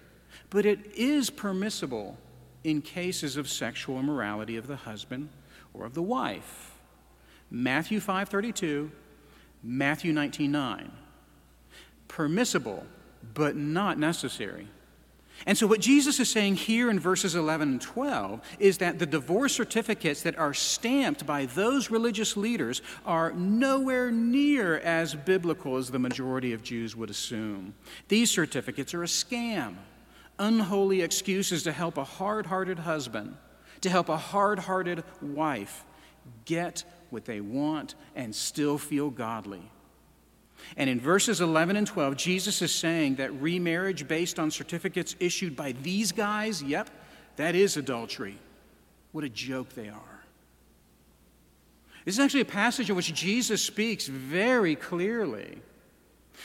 but 0.48 0.64
it 0.64 0.80
is 0.94 1.28
permissible 1.28 2.16
in 2.64 2.80
cases 2.80 3.36
of 3.36 3.46
sexual 3.46 4.00
immorality 4.00 4.56
of 4.56 4.66
the 4.66 4.76
husband 4.76 5.28
or 5.74 5.84
of 5.84 5.92
the 5.92 6.02
wife. 6.02 6.72
Matthew 7.50 8.00
5:32, 8.00 8.90
Matthew 9.62 10.14
19:9. 10.14 10.90
Permissible, 12.08 12.86
but 13.34 13.56
not 13.56 13.98
necessary. 13.98 14.68
And 15.46 15.56
so, 15.56 15.66
what 15.66 15.80
Jesus 15.80 16.20
is 16.20 16.28
saying 16.28 16.56
here 16.56 16.90
in 16.90 17.00
verses 17.00 17.34
11 17.34 17.68
and 17.68 17.80
12 17.80 18.40
is 18.58 18.78
that 18.78 18.98
the 18.98 19.06
divorce 19.06 19.54
certificates 19.54 20.22
that 20.22 20.38
are 20.38 20.52
stamped 20.52 21.24
by 21.24 21.46
those 21.46 21.90
religious 21.90 22.36
leaders 22.36 22.82
are 23.06 23.32
nowhere 23.32 24.10
near 24.10 24.78
as 24.80 25.14
biblical 25.14 25.76
as 25.76 25.90
the 25.90 25.98
majority 25.98 26.52
of 26.52 26.62
Jews 26.62 26.94
would 26.94 27.10
assume. 27.10 27.74
These 28.08 28.30
certificates 28.30 28.92
are 28.92 29.02
a 29.02 29.06
scam, 29.06 29.76
unholy 30.38 31.00
excuses 31.00 31.62
to 31.62 31.72
help 31.72 31.96
a 31.96 32.04
hard 32.04 32.46
hearted 32.46 32.80
husband, 32.80 33.36
to 33.80 33.88
help 33.88 34.10
a 34.10 34.18
hard 34.18 34.58
hearted 34.58 35.04
wife 35.22 35.84
get 36.44 36.84
what 37.08 37.24
they 37.24 37.40
want 37.40 37.94
and 38.14 38.34
still 38.34 38.76
feel 38.76 39.08
godly. 39.08 39.62
And 40.76 40.88
in 40.88 41.00
verses 41.00 41.40
11 41.40 41.76
and 41.76 41.86
12, 41.86 42.16
Jesus 42.16 42.62
is 42.62 42.74
saying 42.74 43.16
that 43.16 43.32
remarriage 43.40 44.06
based 44.06 44.38
on 44.38 44.50
certificates 44.50 45.16
issued 45.20 45.56
by 45.56 45.72
these 45.82 46.12
guys, 46.12 46.62
yep, 46.62 46.90
that 47.36 47.54
is 47.54 47.76
adultery. 47.76 48.38
What 49.12 49.24
a 49.24 49.28
joke 49.28 49.70
they 49.74 49.88
are. 49.88 50.20
This 52.04 52.14
is 52.14 52.20
actually 52.20 52.40
a 52.40 52.46
passage 52.46 52.88
in 52.88 52.96
which 52.96 53.12
Jesus 53.12 53.62
speaks 53.62 54.06
very 54.06 54.74
clearly. 54.74 55.58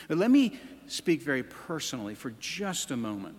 But 0.08 0.18
let 0.18 0.30
me 0.30 0.58
speak 0.86 1.22
very 1.22 1.42
personally 1.42 2.14
for 2.14 2.30
just 2.38 2.90
a 2.90 2.96
moment. 2.96 3.36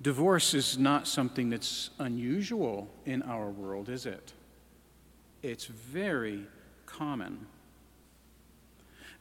Divorce 0.00 0.54
is 0.54 0.78
not 0.78 1.08
something 1.08 1.50
that's 1.50 1.90
unusual 1.98 2.88
in 3.04 3.22
our 3.22 3.50
world, 3.50 3.88
is 3.88 4.06
it? 4.06 4.32
It's 5.42 5.66
very 5.66 6.46
common. 6.86 7.46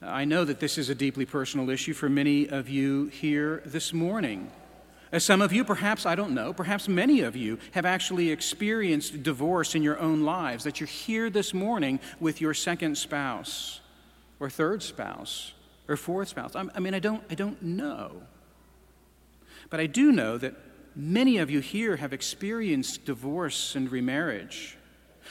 I 0.02 0.26
know 0.26 0.46
that 0.46 0.60
this 0.60 0.78
is 0.78 0.90
a 0.90 0.96
deeply 0.96 1.26
personal 1.26 1.70
issue 1.70 1.94
for 1.94 2.10
many 2.10 2.48
of 2.48 2.70
you 2.70 3.08
here 3.08 3.62
this 3.66 3.94
morning. 3.94 4.52
As 5.12 5.24
some 5.24 5.42
of 5.42 5.54
you, 5.54 5.64
perhaps, 5.64 6.06
I 6.06 6.16
don't 6.16 6.34
know, 6.34 6.54
perhaps 6.54 6.88
many 6.88 7.22
of 7.22 7.36
you 7.36 7.58
have 7.72 7.86
actually 7.86 8.30
experienced 8.30 9.24
divorce 9.24 9.74
in 9.74 9.82
your 9.82 9.98
own 10.00 10.24
lives, 10.24 10.64
that 10.66 10.80
you're 10.80 10.88
here 10.88 11.30
this 11.30 11.54
morning 11.54 12.00
with 12.20 12.42
your 12.42 12.54
second 12.54 12.98
spouse, 12.98 13.80
or 14.40 14.50
third 14.50 14.84
spouse, 14.84 15.54
or 15.88 15.96
fourth 15.96 16.28
spouse. 16.28 16.56
I 16.56 16.80
mean, 16.80 16.94
I 16.94 17.00
don't, 17.00 17.24
I 17.30 17.36
don't 17.36 17.62
know. 17.62 18.22
But 19.70 19.80
I 19.80 19.88
do 19.88 20.12
know 20.12 20.38
that 20.38 20.56
Many 21.00 21.38
of 21.38 21.52
you 21.52 21.60
here 21.60 21.98
have 21.98 22.12
experienced 22.12 23.06
divorce 23.06 23.76
and 23.76 23.92
remarriage. 23.92 24.78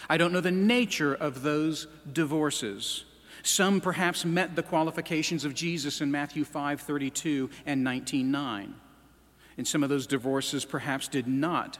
I 0.09 0.17
don't 0.17 0.33
know 0.33 0.41
the 0.41 0.53
nature 0.53 1.13
of 1.13 1.43
those 1.43 1.89
divorces. 2.13 3.05
Some 3.47 3.81
perhaps 3.81 4.25
met 4.25 4.57
the 4.57 4.63
qualifications 4.63 5.45
of 5.45 5.55
Jesus 5.55 6.01
in 6.01 6.11
Matthew 6.11 6.45
5:32 6.45 7.49
and 7.65 7.85
19:9. 7.85 8.75
And 9.57 9.69
some 9.69 9.85
of 9.85 9.89
those 9.89 10.09
divorces 10.09 10.65
perhaps 10.65 11.07
did 11.07 11.29
not 11.29 11.79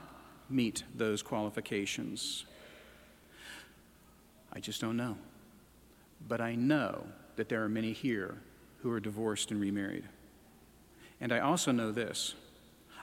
meet 0.49 0.83
those 0.95 1.21
qualifications. 1.21 2.45
I 4.53 4.61
just 4.61 4.79
don't 4.79 4.95
know. 4.95 5.17
But 6.25 6.39
I 6.39 6.55
know 6.55 7.05
that 7.35 7.49
there 7.49 7.63
are 7.63 7.69
many 7.69 7.91
here 7.91 8.41
who 8.81 8.89
are 8.91 9.01
divorced 9.01 9.51
and 9.51 9.59
remarried. 9.59 10.07
And 11.19 11.33
I 11.33 11.39
also 11.39 11.73
know 11.73 11.91
this 11.91 12.33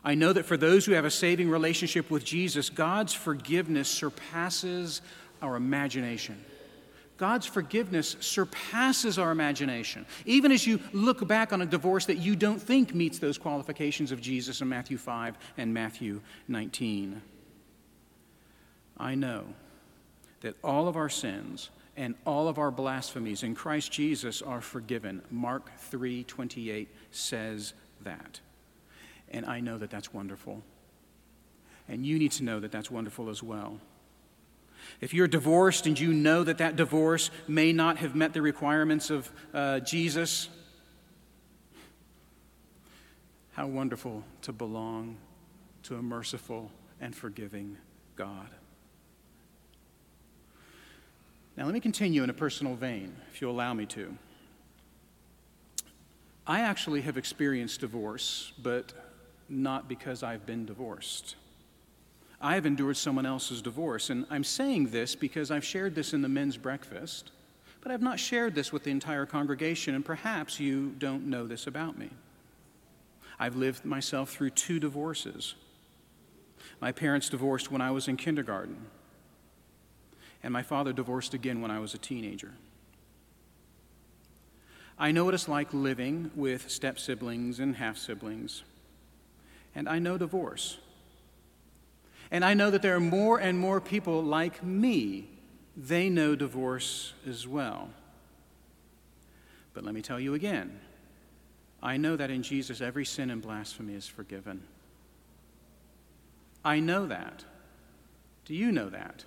I 0.03 0.15
know 0.15 0.33
that 0.33 0.47
for 0.47 0.57
those 0.57 0.87
who 0.87 0.93
have 0.93 1.05
a 1.05 1.11
saving 1.11 1.51
relationship 1.51 2.11
with 2.11 2.25
Jesus, 2.25 2.71
God's 2.71 3.13
forgiveness 3.13 3.91
surpasses 3.91 5.03
our 5.43 5.55
imagination. 5.55 6.43
God's 7.17 7.47
forgiveness 7.47 8.17
surpasses 8.21 9.19
our 9.19 9.31
imagination. 9.31 10.05
Even 10.25 10.51
as 10.51 10.67
you 10.67 10.81
look 10.93 11.27
back 11.29 11.53
on 11.53 11.63
a 11.63 11.67
divorce 11.67 12.07
that 12.07 12.19
you 12.19 12.35
don't 12.35 12.61
think 12.61 12.95
meets 12.95 13.19
those 13.19 13.39
qualifications 13.39 14.11
of 14.11 14.21
Jesus 14.21 14.61
in 14.61 14.69
Matthew 14.69 14.99
5 14.99 15.37
and 15.57 15.73
Matthew 15.73 16.21
19. 16.49 17.23
I 18.99 19.15
know 19.15 19.45
that 20.41 20.57
all 20.63 20.89
of 20.89 20.97
our 20.97 21.09
sins 21.09 21.71
and 21.97 22.15
all 22.27 22.49
of 22.49 22.59
our 22.59 22.71
blasphemies 22.71 23.43
in 23.43 23.55
Christ 23.55 23.93
Jesus 23.93 24.43
are 24.43 24.61
forgiven. 24.61 25.23
Mark 25.31 25.71
3:28 25.79 26.89
says 27.13 27.75
that. 28.03 28.41
And 29.31 29.47
I 29.47 29.61
know 29.61 29.79
that 29.79 29.91
that's 29.91 30.13
wonderful. 30.13 30.63
And 31.89 32.05
you 32.05 32.19
need 32.19 32.33
to 32.33 32.45
know 32.45 32.61
that 32.61 32.73
that's 32.73 32.91
wonderful 32.91 33.29
as 33.29 33.43
well. 33.43 33.81
If 35.01 35.15
you're 35.15 35.29
divorced 35.29 35.87
and 35.87 35.99
you 35.99 36.13
know 36.13 36.45
that 36.45 36.59
that 36.59 36.77
divorce 36.77 37.31
may 37.47 37.73
not 37.73 37.99
have 37.99 38.15
met 38.15 38.33
the 38.33 38.43
requirements 38.43 39.11
of 39.11 39.31
uh, 39.53 39.81
Jesus, 39.81 40.49
how 43.53 43.67
wonderful 43.67 44.25
to 44.43 44.53
belong 44.53 45.17
to 45.85 45.97
a 45.97 46.03
merciful 46.03 46.71
and 47.01 47.15
forgiving 47.15 47.77
God. 48.17 48.49
Now, 51.57 51.65
let 51.67 51.75
me 51.75 51.81
continue 51.81 52.25
in 52.25 52.31
a 52.31 52.35
personal 52.35 52.75
vein, 52.75 53.15
if 53.33 53.41
you'll 53.41 53.53
allow 53.53 53.75
me 53.75 53.87
to. 53.87 54.17
I 56.47 56.61
actually 56.61 57.03
have 57.03 57.17
experienced 57.17 57.81
divorce, 57.81 58.53
but 58.61 58.93
not 59.49 59.89
because 59.89 60.23
I've 60.23 60.45
been 60.47 60.67
divorced. 60.67 61.37
I 62.45 62.57
have 62.57 62.67
endured 62.67 62.99
someone 62.99 63.25
else's 63.25 63.63
divorce, 63.63 64.11
and 64.11 64.27
I'm 64.29 64.45
saying 64.45 64.89
this 64.89 65.15
because 65.15 65.51
I've 65.51 65.65
shared 65.65 65.95
this 65.95 66.13
in 66.13 66.21
the 66.21 66.29
men's 66.29 66.59
breakfast, 66.59 67.31
but 67.81 67.91
I've 67.91 68.03
not 68.03 68.21
shared 68.21 68.55
this 68.55 68.71
with 68.71 68.85
the 68.85 68.91
entire 68.91 69.25
congregation, 69.25 69.95
and 69.95 70.05
perhaps 70.05 70.61
you 70.61 70.91
don't 70.99 71.25
know 71.25 71.47
this 71.47 71.67
about 71.67 71.97
me. 71.97 72.11
I've 73.41 73.57
lived 73.57 73.87
myself 73.87 74.29
through 74.29 74.51
two 74.51 74.79
divorces. 74.79 75.55
My 76.83 76.93
parents 76.93 77.31
divorced 77.31 77.71
when 77.71 77.81
I 77.81 77.91
was 77.91 78.09
in 78.09 78.19
kindergarten, 78.19 78.77
and 80.43 80.53
my 80.53 80.63
father 80.63 80.93
divorced 80.93 81.33
again 81.33 81.63
when 81.63 81.71
I 81.71 81.79
was 81.79 81.95
a 81.95 81.99
teenager. 81.99 82.53
I 84.99 85.13
know 85.13 85.25
what 85.25 85.33
it's 85.33 85.49
like 85.49 85.73
living 85.73 86.31
with 86.37 86.71
step 86.71 86.99
siblings 86.99 87.59
and 87.59 87.77
half 87.77 87.97
siblings 87.97 88.65
and 89.75 89.89
I 89.89 89.99
know 89.99 90.17
divorce. 90.17 90.79
And 92.35 92.45
I 92.45 92.55
know 92.55 92.69
that 92.69 92.83
there 92.83 92.97
are 92.97 93.01
more 93.01 93.39
and 93.39 93.57
more 93.57 93.81
people 93.81 94.21
like 94.21 94.61
me. 94.61 95.29
They 95.77 96.11
know 96.11 96.35
divorce 96.35 97.13
as 97.25 97.47
well. 97.47 97.91
But 99.73 99.85
let 99.85 99.95
me 99.95 100.03
tell 100.03 100.19
you 100.19 100.35
again 100.35 100.81
I 101.81 101.97
know 101.97 102.17
that 102.17 102.33
in 102.33 102.43
Jesus 102.43 102.81
every 102.81 103.05
sin 103.05 103.31
and 103.31 103.41
blasphemy 103.41 103.95
is 103.95 104.09
forgiven. 104.09 104.65
I 106.65 106.81
know 106.81 107.07
that. 107.07 107.45
Do 108.47 108.55
you 108.57 108.73
know 108.73 108.89
that? 108.89 109.25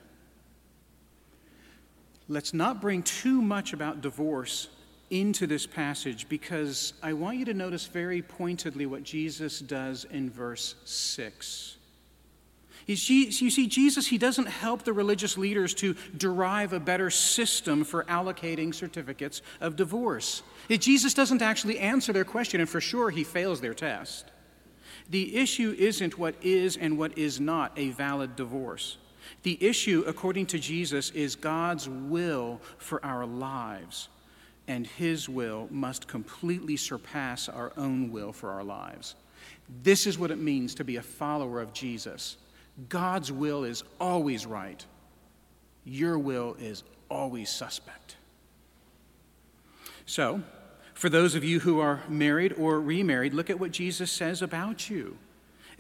Let's 2.28 2.54
not 2.54 2.82
bring 2.82 3.04
too 3.04 3.42
much 3.42 3.72
about 3.72 4.02
divorce 4.02 4.68
into 5.12 5.48
this 5.48 5.66
passage 5.66 6.28
because 6.28 6.92
I 7.02 7.14
want 7.14 7.38
you 7.38 7.46
to 7.46 7.54
notice 7.54 7.86
very 7.86 8.22
pointedly 8.22 8.86
what 8.86 9.04
Jesus 9.04 9.62
does 9.62 10.04
in 10.12 10.30
verse 10.30 10.76
6. 10.84 11.77
You 12.88 12.96
see, 12.96 13.68
Jesus, 13.68 14.08
he 14.08 14.18
doesn't 14.18 14.48
help 14.48 14.84
the 14.84 14.94
religious 14.94 15.38
leaders 15.38 15.74
to 15.76 15.96
derive 16.16 16.72
a 16.72 16.80
better 16.80 17.10
system 17.10 17.84
for 17.84 18.06
allocating 18.06 18.74
certificates 18.74 19.42
of 19.60 19.76
divorce. 19.76 20.42
Jesus 20.70 21.14
doesn't 21.14 21.42
actually 21.42 21.80
answer 21.80 22.14
their 22.14 22.24
question, 22.24 22.62
and 22.62 22.70
for 22.70 22.80
sure, 22.80 23.10
he 23.10 23.26
fails 23.26 23.60
their 23.60 23.74
test. 23.74 24.32
The 25.10 25.36
issue 25.36 25.76
isn't 25.78 26.18
what 26.18 26.36
is 26.42 26.78
and 26.78 26.98
what 26.98 27.18
is 27.18 27.40
not 27.42 27.74
a 27.76 27.90
valid 27.90 28.38
divorce. 28.38 28.98
The 29.44 29.62
issue, 29.64 30.06
according 30.08 30.46
to 30.48 30.60
Jesus, 30.60 31.10
is 31.12 31.36
God's 31.36 31.90
will 31.90 32.62
for 32.78 33.04
our 33.06 33.26
lives 33.26 34.08
and 34.68 34.86
His 34.86 35.30
will 35.30 35.68
must 35.72 36.08
completely 36.08 36.76
surpass 36.76 37.48
our 37.50 37.72
own 37.78 38.12
will 38.12 38.34
for 38.34 38.52
our 38.52 38.64
lives. 38.64 39.16
This 39.84 40.06
is 40.08 40.20
what 40.20 40.32
it 40.32 40.40
means 40.40 40.76
to 40.76 40.84
be 40.84 40.98
a 40.98 41.02
follower 41.02 41.62
of 41.62 41.74
Jesus. 41.74 42.38
God's 42.90 43.32
will 43.32 43.64
is 43.64 43.84
always 44.00 44.46
right, 44.46 44.86
your 45.84 46.18
will 46.20 46.56
is 46.60 46.84
always 47.10 47.50
suspect. 47.50 48.18
So, 50.06 50.42
for 50.94 51.10
those 51.10 51.36
of 51.36 51.44
you 51.44 51.60
who 51.60 51.80
are 51.80 52.02
married 52.08 52.54
or 52.54 52.80
remarried, 52.80 53.34
look 53.34 53.50
at 53.50 53.60
what 53.60 53.72
Jesus 53.72 54.12
says 54.12 54.42
about 54.42 54.90
you. 54.90 55.18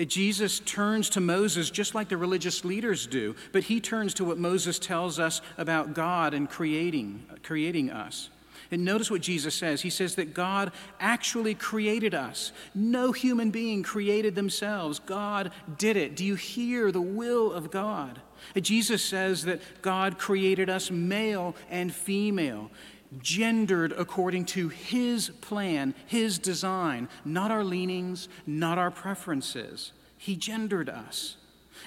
Jesus 0.06 0.60
turns 0.60 1.10
to 1.12 1.20
Moses 1.20 1.72
just 1.72 1.96
like 1.96 2.10
the 2.10 2.18
religious 2.18 2.64
leaders 2.64 3.08
do, 3.08 3.36
but 3.52 3.64
he 3.64 3.80
turns 3.80 4.14
to 4.16 4.26
what 4.26 4.38
Moses 4.38 4.78
tells 4.78 5.18
us 5.18 5.42
about 5.58 5.96
God 5.96 6.36
and 6.36 6.48
creating, 6.48 7.26
creating 7.42 7.90
us. 7.90 8.30
And 8.72 8.84
notice 8.84 9.10
what 9.12 9.22
Jesus 9.22 9.56
says. 9.56 9.82
He 9.82 9.90
says 9.90 10.16
that 10.16 10.34
God 10.34 10.72
actually 11.00 11.54
created 11.54 12.14
us. 12.14 12.52
No 12.76 13.12
human 13.12 13.52
being 13.52 13.84
created 13.84 14.36
themselves. 14.36 15.00
God 15.00 15.52
did 15.78 15.98
it. 15.98 16.16
Do 16.16 16.26
you 16.26 16.36
hear 16.36 16.92
the 16.92 17.02
will 17.02 17.52
of 17.52 17.72
God? 17.72 18.22
Jesus 18.60 19.04
says 19.04 19.46
that 19.46 19.82
God 19.82 20.18
created 20.18 20.70
us 20.70 20.92
male 20.92 21.56
and 21.70 21.94
female, 21.94 22.72
gendered 23.20 23.94
according 23.94 24.46
to 24.46 24.70
His 24.70 25.30
plan, 25.42 25.96
His 26.06 26.40
design, 26.40 27.10
not 27.26 27.52
our 27.52 27.64
leanings, 27.64 28.30
not 28.46 28.78
our 28.78 28.92
preferences. 28.92 29.92
He 30.18 30.36
gendered 30.36 30.90
us. 30.90 31.38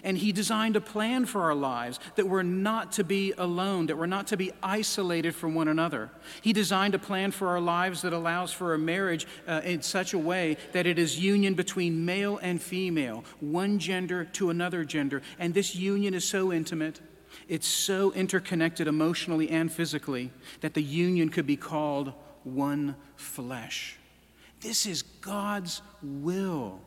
And 0.02 0.18
He 0.18 0.32
designed 0.32 0.76
a 0.76 0.80
plan 0.80 1.26
for 1.26 1.42
our 1.42 1.54
lives 1.54 2.00
that 2.16 2.28
we're 2.28 2.42
not 2.42 2.92
to 2.92 3.04
be 3.04 3.32
alone, 3.36 3.86
that 3.86 3.98
we're 3.98 4.06
not 4.06 4.26
to 4.28 4.36
be 4.36 4.52
isolated 4.62 5.34
from 5.34 5.54
one 5.54 5.68
another. 5.68 6.10
He 6.42 6.52
designed 6.52 6.94
a 6.94 6.98
plan 6.98 7.30
for 7.30 7.48
our 7.48 7.60
lives 7.60 8.02
that 8.02 8.12
allows 8.12 8.52
for 8.52 8.74
a 8.74 8.78
marriage 8.78 9.26
uh, 9.46 9.60
in 9.64 9.82
such 9.82 10.14
a 10.14 10.18
way 10.18 10.56
that 10.72 10.86
it 10.86 10.98
is 10.98 11.18
union 11.18 11.54
between 11.54 12.04
male 12.04 12.38
and 12.42 12.60
female, 12.60 13.24
one 13.40 13.78
gender 13.78 14.24
to 14.24 14.50
another 14.50 14.84
gender. 14.84 15.22
And 15.38 15.54
this 15.54 15.74
union 15.74 16.14
is 16.14 16.24
so 16.24 16.52
intimate, 16.52 17.00
it's 17.48 17.66
so 17.66 18.12
interconnected 18.12 18.88
emotionally 18.88 19.48
and 19.50 19.72
physically, 19.72 20.30
that 20.60 20.74
the 20.74 20.82
union 20.82 21.28
could 21.28 21.46
be 21.46 21.56
called 21.56 22.12
one 22.44 22.96
flesh. 23.16 23.96
This 24.60 24.86
is 24.86 25.02
God's 25.02 25.82
will. 26.02 26.80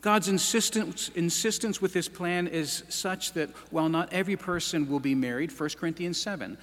God's 0.00 0.28
insistence, 0.28 1.10
insistence 1.14 1.80
with 1.80 1.92
this 1.92 2.08
plan 2.08 2.46
is 2.46 2.84
such 2.88 3.32
that 3.32 3.50
while 3.70 3.88
not 3.88 4.12
every 4.12 4.36
person 4.36 4.88
will 4.88 5.00
be 5.00 5.14
married, 5.14 5.50
1 5.50 5.70
Corinthians 5.70 6.20
7, 6.20 6.56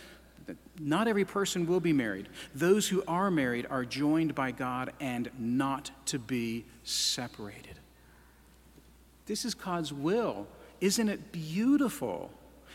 not 0.79 1.07
every 1.07 1.25
person 1.25 1.65
will 1.65 1.79
be 1.79 1.93
married. 1.93 2.29
Those 2.53 2.87
who 2.87 3.03
are 3.07 3.31
married 3.31 3.67
are 3.69 3.85
joined 3.85 4.35
by 4.35 4.51
God 4.51 4.93
and 4.99 5.29
not 5.37 5.91
to 6.07 6.19
be 6.19 6.65
separated. 6.83 7.79
This 9.25 9.45
is 9.45 9.53
God's 9.53 9.93
will. 9.93 10.47
Isn't 10.81 11.09
it 11.09 11.31
beautiful? 11.31 12.31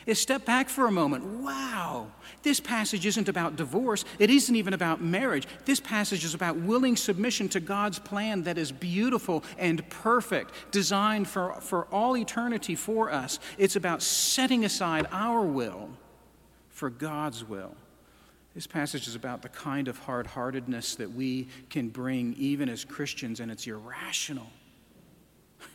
Is 0.09 0.19
step 0.19 0.47
back 0.47 0.71
for 0.71 0.87
a 0.87 0.91
moment. 0.91 1.23
Wow, 1.23 2.07
this 2.43 2.61
passage 2.61 3.05
isn't 3.05 3.29
about 3.29 3.57
divorce. 3.57 4.07
It 4.19 4.31
isn't 4.31 4.57
even 4.57 4.73
about 4.73 5.03
marriage. 5.03 5.47
This 5.67 5.81
passage 5.81 6.25
is 6.25 6.33
about 6.33 6.57
willing 6.57 6.97
submission 6.97 7.51
to 7.51 7.61
God's 7.61 7.99
plan 7.99 8.45
that 8.45 8.57
is 8.57 8.73
beautiful 8.73 9.45
and 9.59 9.87
perfect, 9.91 10.53
designed 10.71 11.29
for, 11.29 11.61
for 11.61 11.85
all 11.93 12.17
eternity 12.17 12.75
for 12.75 13.13
us. 13.13 13.39
It's 13.59 13.77
about 13.77 14.01
setting 14.01 14.65
aside 14.65 15.07
our 15.13 15.43
will 15.43 15.91
for 16.71 16.89
God's 16.89 17.47
will. 17.47 17.75
This 18.55 18.67
passage 18.67 19.09
is 19.09 19.15
about 19.15 19.43
the 19.43 19.51
kind 19.51 19.89
of 19.89 19.99
hard 19.99 20.27
heartedness 20.27 20.97
that 20.97 21.13
we 21.13 21.49
can 21.69 21.91
bring 21.91 22.35
even 22.39 22.71
as 22.71 22.83
Christians, 22.83 23.41
and 23.41 23.51
it's 23.53 23.67
irrational. 23.67 24.47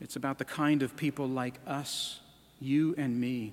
It's 0.00 0.16
about 0.16 0.36
the 0.36 0.44
kind 0.44 0.82
of 0.82 0.96
people 0.96 1.26
like 1.26 1.54
us 1.66 2.20
you 2.60 2.94
and 2.96 3.20
me, 3.20 3.52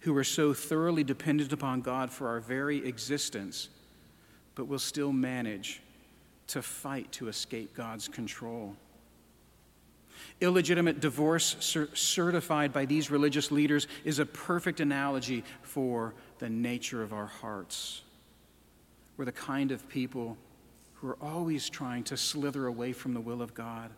who 0.00 0.16
are 0.16 0.24
so 0.24 0.52
thoroughly 0.54 1.04
dependent 1.04 1.52
upon 1.52 1.80
God 1.80 2.10
for 2.10 2.28
our 2.28 2.40
very 2.40 2.86
existence, 2.86 3.68
but 4.54 4.66
will 4.66 4.78
still 4.78 5.12
manage 5.12 5.82
to 6.48 6.62
fight 6.62 7.10
to 7.12 7.28
escape 7.28 7.74
God's 7.74 8.08
control. 8.08 8.76
Illegitimate 10.40 11.00
divorce 11.00 11.56
certified 11.94 12.72
by 12.72 12.84
these 12.84 13.10
religious 13.10 13.50
leaders 13.50 13.86
is 14.04 14.18
a 14.18 14.26
perfect 14.26 14.80
analogy 14.80 15.44
for 15.62 16.14
the 16.38 16.48
nature 16.48 17.02
of 17.02 17.12
our 17.12 17.26
hearts. 17.26 18.02
We're 19.16 19.26
the 19.26 19.32
kind 19.32 19.70
of 19.70 19.88
people 19.88 20.36
who 20.94 21.08
are 21.08 21.18
always 21.22 21.68
trying 21.68 22.04
to 22.04 22.16
slither 22.16 22.66
away 22.66 22.92
from 22.92 23.14
the 23.14 23.20
will 23.20 23.42
of 23.42 23.54
God. 23.54 23.90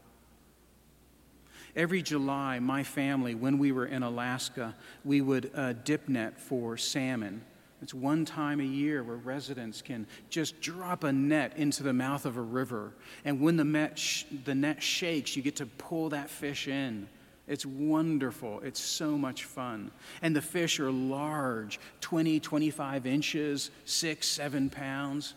Every 1.75 2.03
July, 2.03 2.59
my 2.59 2.83
family, 2.83 3.35
when 3.35 3.59
we 3.59 3.73
were 3.73 3.87
in 3.87 4.03
Alaska, 4.03 4.75
we 5.05 5.21
would 5.21 5.51
uh, 5.55 5.73
dip 5.73 6.09
net 6.09 6.39
for 6.39 6.77
salmon. 6.77 7.43
It's 7.81 7.95
one 7.95 8.25
time 8.25 8.61
a 8.61 8.65
year 8.65 9.03
where 9.03 9.17
residents 9.17 9.83
can 9.83 10.07
just 10.31 10.61
drop 10.61 11.03
a 11.03 11.13
net 11.13 11.55
into 11.57 11.83
the 11.83 11.93
mouth 11.93 12.27
of 12.27 12.37
a 12.37 12.43
river. 12.43 12.93
And 13.25 13.41
when 13.41 13.57
the 13.57 13.65
net, 13.65 13.99
sh- 13.99 14.25
the 14.45 14.55
net 14.55 14.83
shakes, 14.83 15.35
you 15.35 15.43
get 15.43 15.57
to 15.57 15.67
pull 15.67 16.11
that 16.11 16.31
fish 16.31 16.69
in. 16.69 17.09
It's 17.49 17.67
wonderful. 17.67 18.61
It's 18.61 18.81
so 18.81 19.19
much 19.19 19.45
fun. 19.45 19.91
And 20.21 20.37
the 20.37 20.43
fish 20.43 20.79
are 20.79 20.93
large 20.93 21.81
20, 22.01 22.39
25 22.39 23.07
inches, 23.07 23.71
six, 23.85 24.29
seven 24.29 24.71
pounds. 24.71 25.35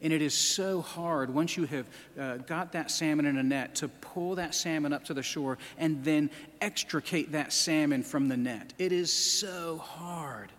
And 0.00 0.12
it 0.12 0.22
is 0.22 0.34
so 0.34 0.80
hard 0.80 1.30
once 1.30 1.56
you 1.56 1.64
have 1.66 1.86
uh, 2.18 2.36
got 2.38 2.72
that 2.72 2.90
salmon 2.90 3.26
in 3.26 3.36
a 3.36 3.42
net 3.42 3.74
to 3.76 3.88
pull 3.88 4.36
that 4.36 4.54
salmon 4.54 4.92
up 4.92 5.04
to 5.06 5.14
the 5.14 5.22
shore 5.22 5.58
and 5.76 6.04
then 6.04 6.30
extricate 6.60 7.32
that 7.32 7.52
salmon 7.52 8.02
from 8.04 8.28
the 8.28 8.36
net. 8.36 8.74
It 8.78 8.92
is 8.92 9.12
so 9.12 9.78
hard. 9.78 10.52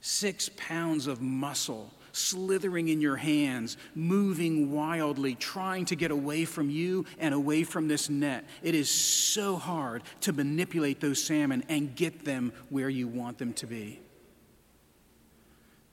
Six 0.00 0.50
pounds 0.56 1.06
of 1.06 1.20
muscle 1.20 1.92
slithering 2.16 2.88
in 2.88 3.00
your 3.00 3.16
hands, 3.16 3.76
moving 3.94 4.72
wildly, 4.72 5.34
trying 5.34 5.84
to 5.84 5.94
get 5.94 6.10
away 6.10 6.44
from 6.44 6.70
you 6.70 7.04
and 7.18 7.34
away 7.34 7.62
from 7.62 7.88
this 7.88 8.08
net. 8.08 8.44
It 8.62 8.74
is 8.74 8.90
so 8.90 9.56
hard 9.56 10.02
to 10.22 10.32
manipulate 10.32 11.00
those 11.00 11.22
salmon 11.22 11.64
and 11.68 11.94
get 11.94 12.24
them 12.24 12.52
where 12.70 12.88
you 12.88 13.06
want 13.06 13.38
them 13.38 13.52
to 13.54 13.66
be. 13.66 14.00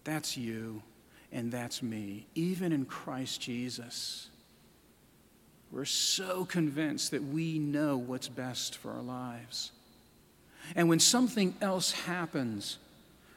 That's 0.05 0.37
you 0.37 0.81
and 1.33 1.51
that's 1.51 1.81
me, 1.81 2.27
even 2.35 2.71
in 2.71 2.85
Christ 2.85 3.41
Jesus. 3.41 4.27
We're 5.71 5.85
so 5.85 6.45
convinced 6.45 7.11
that 7.11 7.23
we 7.23 7.57
know 7.57 7.97
what's 7.97 8.29
best 8.29 8.77
for 8.77 8.91
our 8.91 9.01
lives. 9.01 9.71
And 10.75 10.87
when 10.87 10.99
something 10.99 11.55
else 11.59 11.91
happens, 11.91 12.77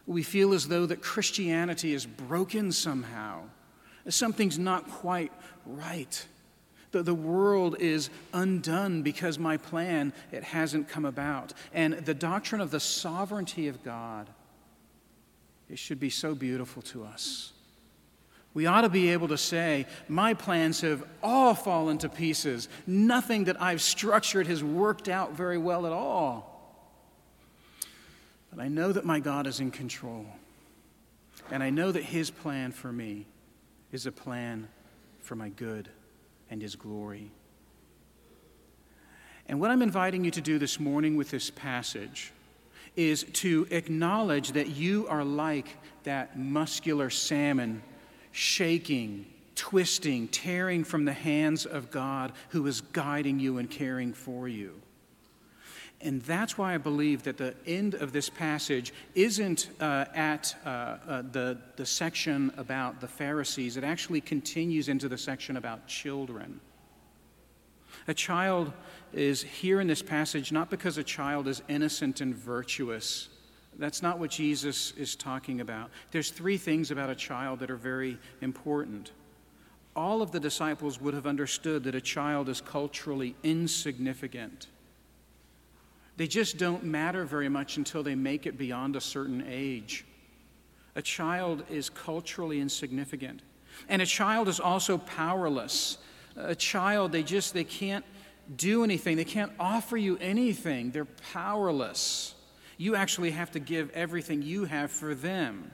we 0.07 0.23
feel 0.23 0.53
as 0.53 0.69
though 0.69 0.85
that 0.87 1.01
Christianity 1.01 1.95
is 1.95 2.05
broken 2.05 2.71
somehow. 2.71 3.41
Something's 4.09 4.59
not 4.59 4.89
quite 4.89 5.33
right. 5.65 6.27
The, 6.93 7.03
the 7.03 7.15
world 7.15 7.77
is 7.81 8.11
undone 8.35 9.03
because 9.03 9.39
my 9.39 9.57
plan, 9.57 10.13
it 10.31 10.45
hasn't 10.45 10.89
come 10.89 11.07
about. 11.07 11.55
And 11.73 11.95
the 11.95 12.15
doctrine 12.15 12.61
of 12.61 12.71
the 12.71 12.79
sovereignty 12.79 13.69
of 13.69 13.83
God, 13.83 14.29
it 15.71 15.79
should 15.79 15.99
be 15.99 16.11
so 16.11 16.35
beautiful 16.35 16.83
to 16.83 17.03
us. 17.05 17.55
We 18.57 18.65
ought 18.65 18.81
to 18.81 18.89
be 18.89 19.11
able 19.11 19.29
to 19.29 19.37
say, 19.37 19.85
My 20.09 20.33
plans 20.33 20.81
have 20.81 21.05
all 21.23 21.53
fallen 21.53 21.99
to 21.99 22.09
pieces. 22.09 22.71
Nothing 22.87 23.45
that 23.45 23.61
I've 23.61 23.83
structured 23.83 24.47
has 24.47 24.65
worked 24.65 25.11
out 25.11 25.37
very 25.37 25.59
well 25.59 25.85
at 25.85 25.93
all. 25.93 26.83
But 28.51 28.63
I 28.63 28.69
know 28.69 28.93
that 28.93 29.05
my 29.05 29.21
God 29.21 29.47
is 29.47 29.61
in 29.61 29.71
control. 29.71 30.25
And 31.51 31.63
I 31.63 31.69
know 31.69 31.93
that 31.93 32.03
His 32.03 32.31
plan 32.31 32.73
for 32.73 32.91
me 32.91 33.27
is 33.93 34.07
a 34.07 34.11
plan 34.11 34.69
for 35.21 35.37
my 35.37 35.51
good 35.51 35.91
and 36.49 36.63
His 36.63 36.77
glory. 36.77 37.31
And 39.51 39.61
what 39.61 39.71
I'm 39.71 39.83
inviting 39.83 40.25
you 40.25 40.31
to 40.31 40.41
do 40.41 40.59
this 40.59 40.81
morning 40.81 41.19
with 41.19 41.31
this 41.31 41.51
passage 41.51 42.33
is 42.97 43.25
to 43.35 43.67
acknowledge 43.71 44.53
that 44.53 44.69
you 44.69 45.07
are 45.09 45.25
like 45.25 45.69
that 46.05 46.39
muscular 46.39 47.11
salmon 47.11 47.83
shaking, 48.37 49.25
twisting, 49.55 50.29
tearing 50.29 50.85
from 50.85 51.07
the 51.07 51.13
hands 51.13 51.65
of 51.65 51.91
God 51.91 52.33
who 52.51 52.67
is 52.67 52.83
guiding 52.83 53.39
you 53.39 53.57
and 53.57 53.71
caring 53.71 54.13
for 54.13 54.47
you. 54.47 54.75
And 56.03 56.21
that's 56.21 56.59
why 56.59 56.75
I 56.75 56.77
believe 56.77 57.23
that 57.23 57.39
the 57.39 57.55
end 57.67 57.95
of 57.95 58.13
this 58.13 58.29
passage 58.29 58.93
isn't 59.15 59.71
uh, 59.81 60.05
at 60.15 60.55
uh, 60.67 60.69
uh, 60.69 61.23
the, 61.33 61.57
the 61.77 61.87
section 61.87 62.53
about 62.59 63.01
the 63.01 63.09
Pharisees. 63.09 63.79
It 63.79 63.85
actually 63.85 64.21
continues 64.21 64.91
into 64.91 65.09
the 65.09 65.17
section 65.17 65.57
about 65.57 65.87
children. 65.87 66.61
A 68.07 68.13
child 68.13 68.71
is 69.15 69.43
here 69.43 69.81
in 69.81 69.87
this 69.87 70.03
passage 70.03 70.53
not 70.53 70.69
because 70.69 70.99
a 70.99 71.03
child 71.03 71.49
is 71.49 71.63
innocent 71.69 72.21
and 72.21 72.35
virtuous, 72.35 73.31
That's 73.79 74.03
not 74.03 74.19
what 74.19 74.31
Jesus 74.31 74.93
is 74.97 75.15
talking 75.17 75.61
about. 75.61 75.91
There's 76.11 76.31
three 76.31 76.57
things 76.57 76.91
about 76.91 77.11
a 77.11 77.15
child 77.15 77.61
that 77.61 77.71
are 77.71 77.77
very 77.77 78.19
important. 78.41 79.13
All 79.95 80.23
of 80.23 80.31
the 80.31 80.41
disciples 80.41 81.01
would 81.01 81.15
have 81.15 81.27
understood 81.27 81.85
that 81.85 81.95
a 81.95 82.01
child 82.01 82.49
is 82.49 82.61
culturally 82.61 83.35
insignificant. 83.43 84.69
They 86.17 86.27
just 86.27 86.57
don't 86.57 86.85
matter 86.85 87.25
very 87.25 87.49
much 87.49 87.77
until 87.77 88.03
they 88.03 88.15
make 88.15 88.47
it 88.47 88.57
beyond 88.57 88.97
a 88.97 89.01
certain 89.01 89.45
age. 89.47 90.05
A 90.95 91.03
child 91.03 91.65
is 91.69 91.91
culturally 91.91 92.61
insignificant. 92.61 93.43
And 93.91 94.01
a 94.01 94.07
child 94.07 94.49
is 94.49 94.59
also 94.59 94.97
powerless. 94.97 95.99
A 96.37 96.55
child, 96.55 97.13
they 97.13 97.23
just 97.23 97.53
they 97.53 97.65
can't 97.65 98.05
do 98.57 98.85
anything. 98.85 99.19
They 99.19 99.25
can't 99.25 99.53
offer 99.61 99.99
you 99.99 100.17
anything. 100.19 100.91
They're 100.91 101.05
powerless. 101.05 102.36
You 102.77 102.95
actually 102.95 103.31
have 103.31 103.51
to 103.53 103.59
give 103.59 103.91
everything 103.91 104.43
you 104.43 104.65
have 104.65 104.91
for 104.91 105.15
them. 105.15 105.71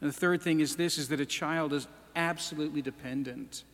And 0.00 0.08
the 0.08 0.14
third 0.14 0.42
thing 0.42 0.60
is 0.60 0.76
this 0.76 0.98
is 0.98 1.08
that 1.08 1.20
a 1.20 1.26
child 1.26 1.72
is 1.72 1.86
absolutely 2.16 2.82
dependent. 2.82 3.64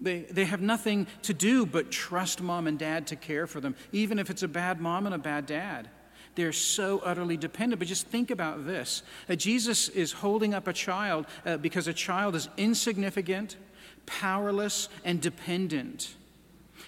They, 0.00 0.20
they 0.20 0.44
have 0.44 0.60
nothing 0.60 1.06
to 1.22 1.32
do 1.32 1.64
but 1.64 1.90
trust 1.90 2.42
mom 2.42 2.66
and 2.66 2.78
dad 2.78 3.06
to 3.08 3.16
care 3.16 3.46
for 3.46 3.60
them, 3.60 3.74
even 3.92 4.18
if 4.18 4.28
it's 4.28 4.42
a 4.42 4.48
bad 4.48 4.80
mom 4.80 5.06
and 5.06 5.14
a 5.14 5.18
bad 5.18 5.46
dad. 5.46 5.88
They're 6.34 6.52
so 6.52 6.98
utterly 6.98 7.38
dependent. 7.38 7.78
But 7.78 7.88
just 7.88 8.06
think 8.06 8.30
about 8.30 8.66
this 8.66 9.02
uh, 9.28 9.34
Jesus 9.34 9.88
is 9.88 10.12
holding 10.12 10.52
up 10.52 10.68
a 10.68 10.72
child 10.72 11.26
uh, 11.46 11.56
because 11.56 11.88
a 11.88 11.94
child 11.94 12.36
is 12.36 12.48
insignificant, 12.58 13.56
powerless, 14.04 14.90
and 15.04 15.20
dependent. 15.20 16.14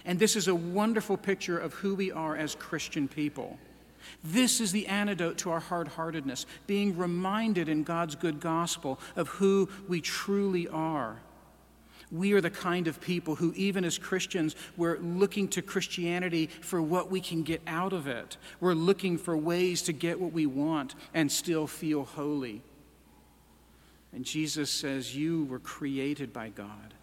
And 0.04 0.18
this 0.18 0.36
is 0.36 0.48
a 0.48 0.54
wonderful 0.54 1.16
picture 1.16 1.58
of 1.58 1.74
who 1.74 1.94
we 1.94 2.12
are 2.12 2.36
as 2.36 2.54
Christian 2.54 3.08
people. 3.08 3.58
This 4.24 4.60
is 4.60 4.72
the 4.72 4.86
antidote 4.86 5.38
to 5.38 5.50
our 5.50 5.60
hard 5.60 5.88
heartedness, 5.88 6.46
being 6.66 6.96
reminded 6.96 7.68
in 7.68 7.82
God's 7.82 8.14
good 8.14 8.40
gospel 8.40 8.98
of 9.16 9.28
who 9.28 9.68
we 9.88 10.00
truly 10.00 10.68
are. 10.68 11.18
We 12.10 12.32
are 12.32 12.40
the 12.40 12.50
kind 12.50 12.88
of 12.88 13.00
people 13.00 13.34
who, 13.34 13.52
even 13.54 13.84
as 13.84 13.98
Christians, 13.98 14.56
we're 14.76 14.98
looking 14.98 15.48
to 15.48 15.62
Christianity 15.62 16.46
for 16.46 16.80
what 16.80 17.10
we 17.10 17.20
can 17.20 17.42
get 17.42 17.60
out 17.66 17.92
of 17.92 18.06
it. 18.06 18.38
We're 18.60 18.74
looking 18.74 19.18
for 19.18 19.36
ways 19.36 19.82
to 19.82 19.92
get 19.92 20.18
what 20.18 20.32
we 20.32 20.46
want 20.46 20.94
and 21.12 21.30
still 21.30 21.66
feel 21.66 22.04
holy. 22.04 22.62
And 24.12 24.24
Jesus 24.24 24.70
says, 24.70 25.14
You 25.14 25.44
were 25.44 25.58
created 25.58 26.32
by 26.32 26.48
God. 26.48 26.94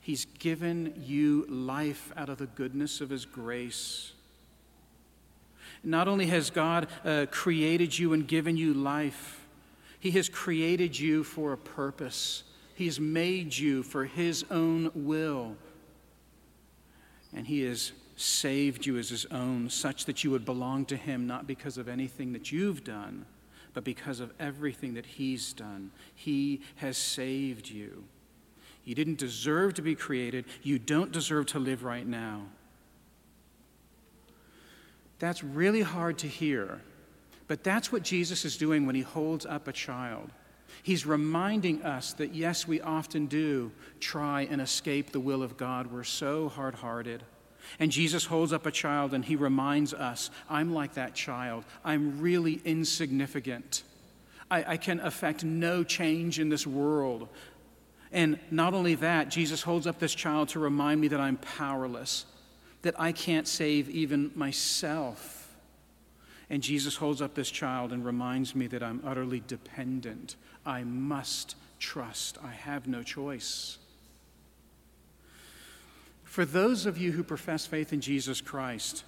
He's 0.00 0.24
given 0.24 0.94
you 0.96 1.44
life 1.48 2.10
out 2.16 2.30
of 2.30 2.38
the 2.38 2.46
goodness 2.46 3.02
of 3.02 3.10
His 3.10 3.26
grace. 3.26 4.12
Not 5.82 6.08
only 6.08 6.26
has 6.26 6.50
God 6.50 6.88
uh, 7.04 7.26
created 7.30 7.98
you 7.98 8.12
and 8.12 8.26
given 8.26 8.56
you 8.56 8.74
life, 8.74 9.46
He 9.98 10.10
has 10.12 10.28
created 10.28 10.98
you 10.98 11.24
for 11.24 11.52
a 11.52 11.58
purpose. 11.58 12.44
He's 12.74 13.00
made 13.00 13.56
you 13.56 13.82
for 13.82 14.04
His 14.04 14.44
own 14.50 14.90
will. 14.94 15.56
And 17.34 17.46
He 17.46 17.62
has 17.62 17.92
saved 18.16 18.84
you 18.84 18.98
as 18.98 19.08
His 19.08 19.24
own, 19.26 19.70
such 19.70 20.04
that 20.04 20.22
you 20.22 20.30
would 20.30 20.44
belong 20.44 20.84
to 20.86 20.96
Him, 20.96 21.26
not 21.26 21.46
because 21.46 21.78
of 21.78 21.88
anything 21.88 22.32
that 22.34 22.52
you've 22.52 22.84
done, 22.84 23.24
but 23.72 23.84
because 23.84 24.20
of 24.20 24.32
everything 24.38 24.94
that 24.94 25.06
He's 25.06 25.52
done. 25.54 25.90
He 26.14 26.60
has 26.76 26.98
saved 26.98 27.70
you. 27.70 28.04
You 28.84 28.94
didn't 28.94 29.18
deserve 29.18 29.74
to 29.74 29.82
be 29.82 29.94
created, 29.94 30.44
you 30.62 30.78
don't 30.78 31.12
deserve 31.12 31.46
to 31.46 31.58
live 31.58 31.84
right 31.84 32.06
now. 32.06 32.46
That's 35.20 35.44
really 35.44 35.82
hard 35.82 36.18
to 36.18 36.26
hear. 36.26 36.80
But 37.46 37.62
that's 37.62 37.92
what 37.92 38.02
Jesus 38.02 38.44
is 38.44 38.56
doing 38.56 38.86
when 38.86 38.94
he 38.94 39.02
holds 39.02 39.46
up 39.46 39.68
a 39.68 39.72
child. 39.72 40.30
He's 40.82 41.04
reminding 41.04 41.82
us 41.82 42.14
that, 42.14 42.34
yes, 42.34 42.66
we 42.66 42.80
often 42.80 43.26
do 43.26 43.70
try 44.00 44.42
and 44.50 44.60
escape 44.60 45.12
the 45.12 45.20
will 45.20 45.42
of 45.42 45.56
God. 45.56 45.88
We're 45.88 46.04
so 46.04 46.48
hard 46.48 46.74
hearted. 46.74 47.22
And 47.78 47.92
Jesus 47.92 48.24
holds 48.24 48.52
up 48.52 48.66
a 48.66 48.70
child 48.70 49.12
and 49.12 49.24
he 49.24 49.36
reminds 49.36 49.92
us 49.92 50.30
I'm 50.48 50.72
like 50.72 50.94
that 50.94 51.14
child. 51.14 51.64
I'm 51.84 52.20
really 52.20 52.60
insignificant. 52.64 53.82
I, 54.50 54.72
I, 54.72 54.76
can 54.78 54.98
affect 55.00 55.44
no 55.44 55.84
change 55.84 56.40
in 56.40 56.48
this 56.48 56.66
world. 56.66 57.28
And 58.10 58.40
not 58.50 58.74
only 58.74 58.96
that, 58.96 59.28
Jesus 59.28 59.62
holds 59.62 59.86
up 59.86 59.98
this 59.98 60.14
child 60.14 60.48
to 60.50 60.58
remind 60.58 61.00
me 61.00 61.08
that 61.08 61.20
I'm 61.20 61.36
powerless 61.36 62.24
that 62.82 62.98
I 62.98 63.12
can't 63.12 63.46
save 63.46 63.88
even 63.88 64.30
myself. 64.34 65.48
And 66.48 66.62
Jesus 66.62 66.96
holds 66.96 67.22
up 67.22 67.34
this 67.34 67.50
child 67.50 67.92
and 67.92 68.04
reminds 68.04 68.54
me 68.54 68.66
that 68.68 68.82
I'm 68.82 69.00
utterly 69.04 69.42
dependent. 69.46 70.36
I 70.66 70.82
must 70.84 71.54
trust. 71.78 72.38
I 72.42 72.50
have 72.50 72.88
no 72.88 73.02
choice. 73.02 73.78
For 76.24 76.44
those 76.44 76.86
of 76.86 76.98
you 76.98 77.12
who 77.12 77.22
profess 77.22 77.66
faith 77.66 77.92
in 77.92 78.00
Jesus 78.00 78.40
Christ, 78.40 79.04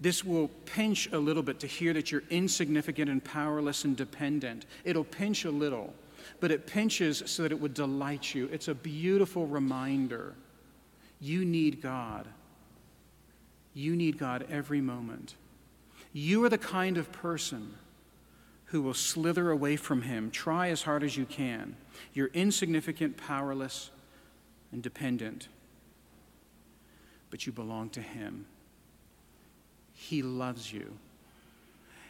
this 0.00 0.24
will 0.24 0.48
pinch 0.64 1.08
a 1.12 1.18
little 1.18 1.42
bit 1.42 1.60
to 1.60 1.66
hear 1.66 1.92
that 1.92 2.10
you're 2.10 2.22
insignificant 2.30 3.10
and 3.10 3.22
powerless 3.22 3.84
and 3.84 3.96
dependent. 3.96 4.66
It'll 4.84 5.04
pinch 5.04 5.44
a 5.44 5.50
little, 5.50 5.92
but 6.40 6.50
it 6.50 6.66
pinches 6.66 7.22
so 7.26 7.42
that 7.42 7.52
it 7.52 7.60
would 7.60 7.74
delight 7.74 8.34
you. 8.34 8.48
It's 8.50 8.68
a 8.68 8.74
beautiful 8.74 9.46
reminder. 9.46 10.34
You 11.20 11.44
need 11.44 11.82
God. 11.82 12.26
You 13.74 13.94
need 13.96 14.18
God 14.18 14.46
every 14.50 14.80
moment. 14.80 15.34
You 16.12 16.44
are 16.44 16.48
the 16.48 16.58
kind 16.58 16.96
of 16.96 17.12
person 17.12 17.74
who 18.66 18.82
will 18.82 18.94
slither 18.94 19.50
away 19.50 19.76
from 19.76 20.02
Him. 20.02 20.30
Try 20.30 20.68
as 20.68 20.82
hard 20.82 21.02
as 21.02 21.16
you 21.16 21.24
can. 21.24 21.76
You're 22.14 22.30
insignificant, 22.32 23.16
powerless, 23.16 23.90
and 24.72 24.82
dependent, 24.82 25.48
but 27.30 27.46
you 27.46 27.52
belong 27.52 27.90
to 27.90 28.00
Him. 28.00 28.46
He 29.92 30.22
loves 30.22 30.72
you. 30.72 30.96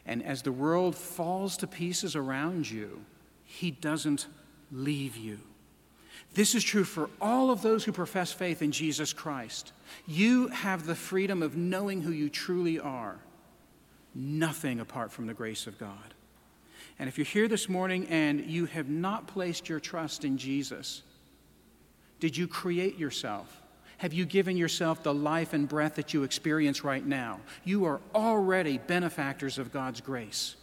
And 0.07 0.23
as 0.23 0.43
the 0.43 0.53
world 0.53 0.97
falls 0.97 1.57
to 1.59 1.67
pieces 1.67 2.17
around 2.17 2.71
you, 2.71 3.05
He 3.45 3.71
doesn't 3.71 4.27
leave 4.71 5.17
you. 5.17 5.41
This 6.35 6.55
is 6.55 6.63
true 6.63 6.85
for 6.85 7.11
all 7.21 7.51
of 7.51 7.63
those 7.63 7.85
who 7.85 7.93
profess 7.93 8.33
faith 8.33 8.63
in 8.63 8.73
Jesus 8.73 9.13
Christ. 9.13 9.73
You 10.07 10.49
have 10.49 10.87
the 10.87 10.95
freedom 10.95 11.43
of 11.43 11.57
knowing 11.57 12.03
who 12.03 12.13
you 12.13 12.29
truly 12.29 12.79
are, 12.79 13.19
nothing 14.15 14.81
apart 14.81 15.13
from 15.13 15.27
the 15.27 15.35
grace 15.35 15.67
of 15.67 15.79
God. 15.79 16.15
And 16.99 17.09
if 17.09 17.19
you're 17.19 17.25
here 17.25 17.49
this 17.49 17.69
morning 17.69 18.07
and 18.09 18.43
you 18.43 18.67
have 18.67 18.89
not 18.89 19.27
placed 19.27 19.69
your 19.69 19.81
trust 19.81 20.25
in 20.25 20.37
Jesus, 20.37 21.03
did 22.21 22.37
you 22.37 22.47
create 22.47 22.99
yourself? 22.99 23.61
Have 23.99 24.13
you 24.13 24.25
given 24.25 24.57
yourself 24.57 25.03
the 25.03 25.13
life 25.13 25.53
and 25.53 25.69
breath 25.69 25.97
that 25.97 26.15
you 26.15 26.23
experience 26.23 26.85
right 26.85 27.05
now? 27.05 27.41
You 27.65 27.85
are 27.87 28.01
already 28.15 28.79
benefactors 28.79 29.59
of 29.59 29.73
God's 29.73 30.01
grace. 30.01 30.57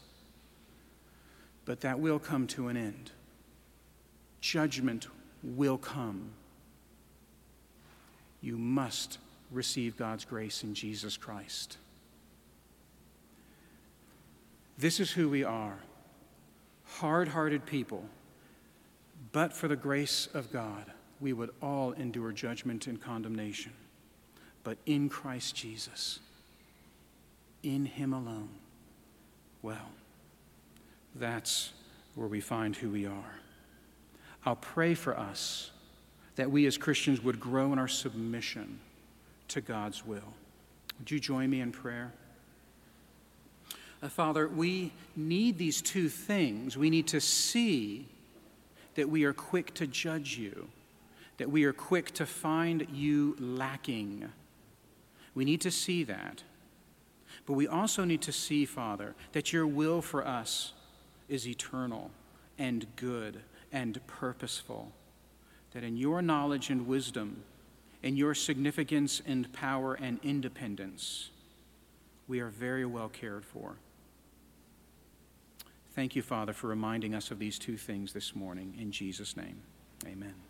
But 1.66 1.82
that 1.82 2.00
will 2.00 2.20
come 2.20 2.48
to 2.48 2.68
an 2.70 2.78
end. 2.78 3.12
Judgment 4.42 5.08
will 5.44 5.78
come. 5.78 6.32
You 8.42 8.58
must 8.58 9.20
receive 9.52 9.98
God's 9.98 10.26
grace 10.26 10.64
in 10.64 10.74
Jesus 10.74 11.18
Christ. 11.18 11.78
This 14.78 15.00
is 15.00 15.12
who 15.12 15.30
we 15.30 15.44
are 15.44 15.80
hard 16.88 17.28
hearted 17.28 17.66
people. 17.66 18.04
But 19.32 19.54
for 19.54 19.68
the 19.68 19.76
grace 19.76 20.28
of 20.34 20.52
God, 20.52 20.86
we 21.20 21.34
would 21.34 21.52
all 21.62 21.92
endure 21.94 22.32
judgment 22.32 22.88
and 22.88 23.02
condemnation. 23.02 23.74
But 24.64 24.78
in 24.86 25.10
Christ 25.10 25.56
Jesus, 25.56 26.20
in 27.64 27.86
Him 27.86 28.14
alone, 28.14 28.50
well, 29.62 29.90
that's 31.16 31.72
where 32.16 32.28
we 32.28 32.42
find 32.42 32.76
who 32.76 32.90
we 32.90 33.06
are. 33.06 33.40
I'll 34.48 34.56
pray 34.56 34.94
for 34.94 35.20
us 35.20 35.72
that 36.38 36.50
we 36.50 36.66
as 36.68 36.78
Christians 36.78 37.22
would 37.22 37.38
grow 37.38 37.74
in 37.74 37.80
our 37.80 37.90
submission 37.90 38.80
to 39.50 39.60
God's 39.60 40.06
will. 40.06 40.34
Would 40.98 41.12
you 41.12 41.20
join 41.20 41.50
me 41.50 41.60
in 41.60 41.74
prayer? 41.74 42.14
Uh, 44.02 44.08
Father, 44.08 44.48
we 44.48 44.94
need 45.18 45.58
these 45.58 45.82
two 45.82 46.08
things. 46.08 46.78
We 46.78 46.90
need 46.90 47.08
to 47.08 47.20
see 47.20 48.06
that 48.96 49.10
we 49.10 49.26
are 49.26 49.34
quick 49.34 49.74
to 49.74 49.86
judge 49.86 50.38
you, 50.38 50.70
that 51.40 51.52
we 51.52 51.66
are 51.66 51.74
quick 51.74 52.14
to 52.14 52.26
find 52.26 52.88
you 52.90 53.36
lacking. 53.42 54.32
We 55.36 55.44
need 55.44 55.60
to 55.60 55.72
see 55.72 56.06
that. 56.06 56.44
But 57.46 57.54
we 57.56 57.68
also 57.68 58.06
need 58.06 58.22
to 58.22 58.32
see, 58.32 58.64
Father, 58.64 59.14
that 59.34 59.52
your 59.52 59.68
will 59.68 60.02
for 60.02 60.26
us 60.26 60.72
is 61.28 61.46
eternal 61.46 62.12
and 62.58 62.88
good 62.96 63.42
and 63.72 64.00
purposeful. 64.08 64.92
That 65.74 65.84
in 65.84 65.98
your 65.98 66.22
knowledge 66.22 66.70
and 66.70 66.88
wisdom, 66.88 67.44
in 68.02 68.16
your 68.16 68.34
significance 68.34 69.22
and 69.26 69.52
power 69.54 69.94
and 69.94 70.20
independence, 70.24 71.30
we 72.28 72.40
are 72.40 72.50
very 72.50 72.86
well 72.86 73.10
cared 73.10 73.46
for. 73.46 73.76
Thank 75.94 76.16
you, 76.16 76.22
Father, 76.22 76.54
for 76.54 76.68
reminding 76.68 77.16
us 77.16 77.32
of 77.32 77.40
these 77.40 77.58
two 77.58 77.76
things 77.76 78.14
this 78.14 78.36
morning. 78.36 78.76
In 78.80 78.92
Jesus' 78.92 79.36
name, 79.36 79.62
amen. 80.06 80.47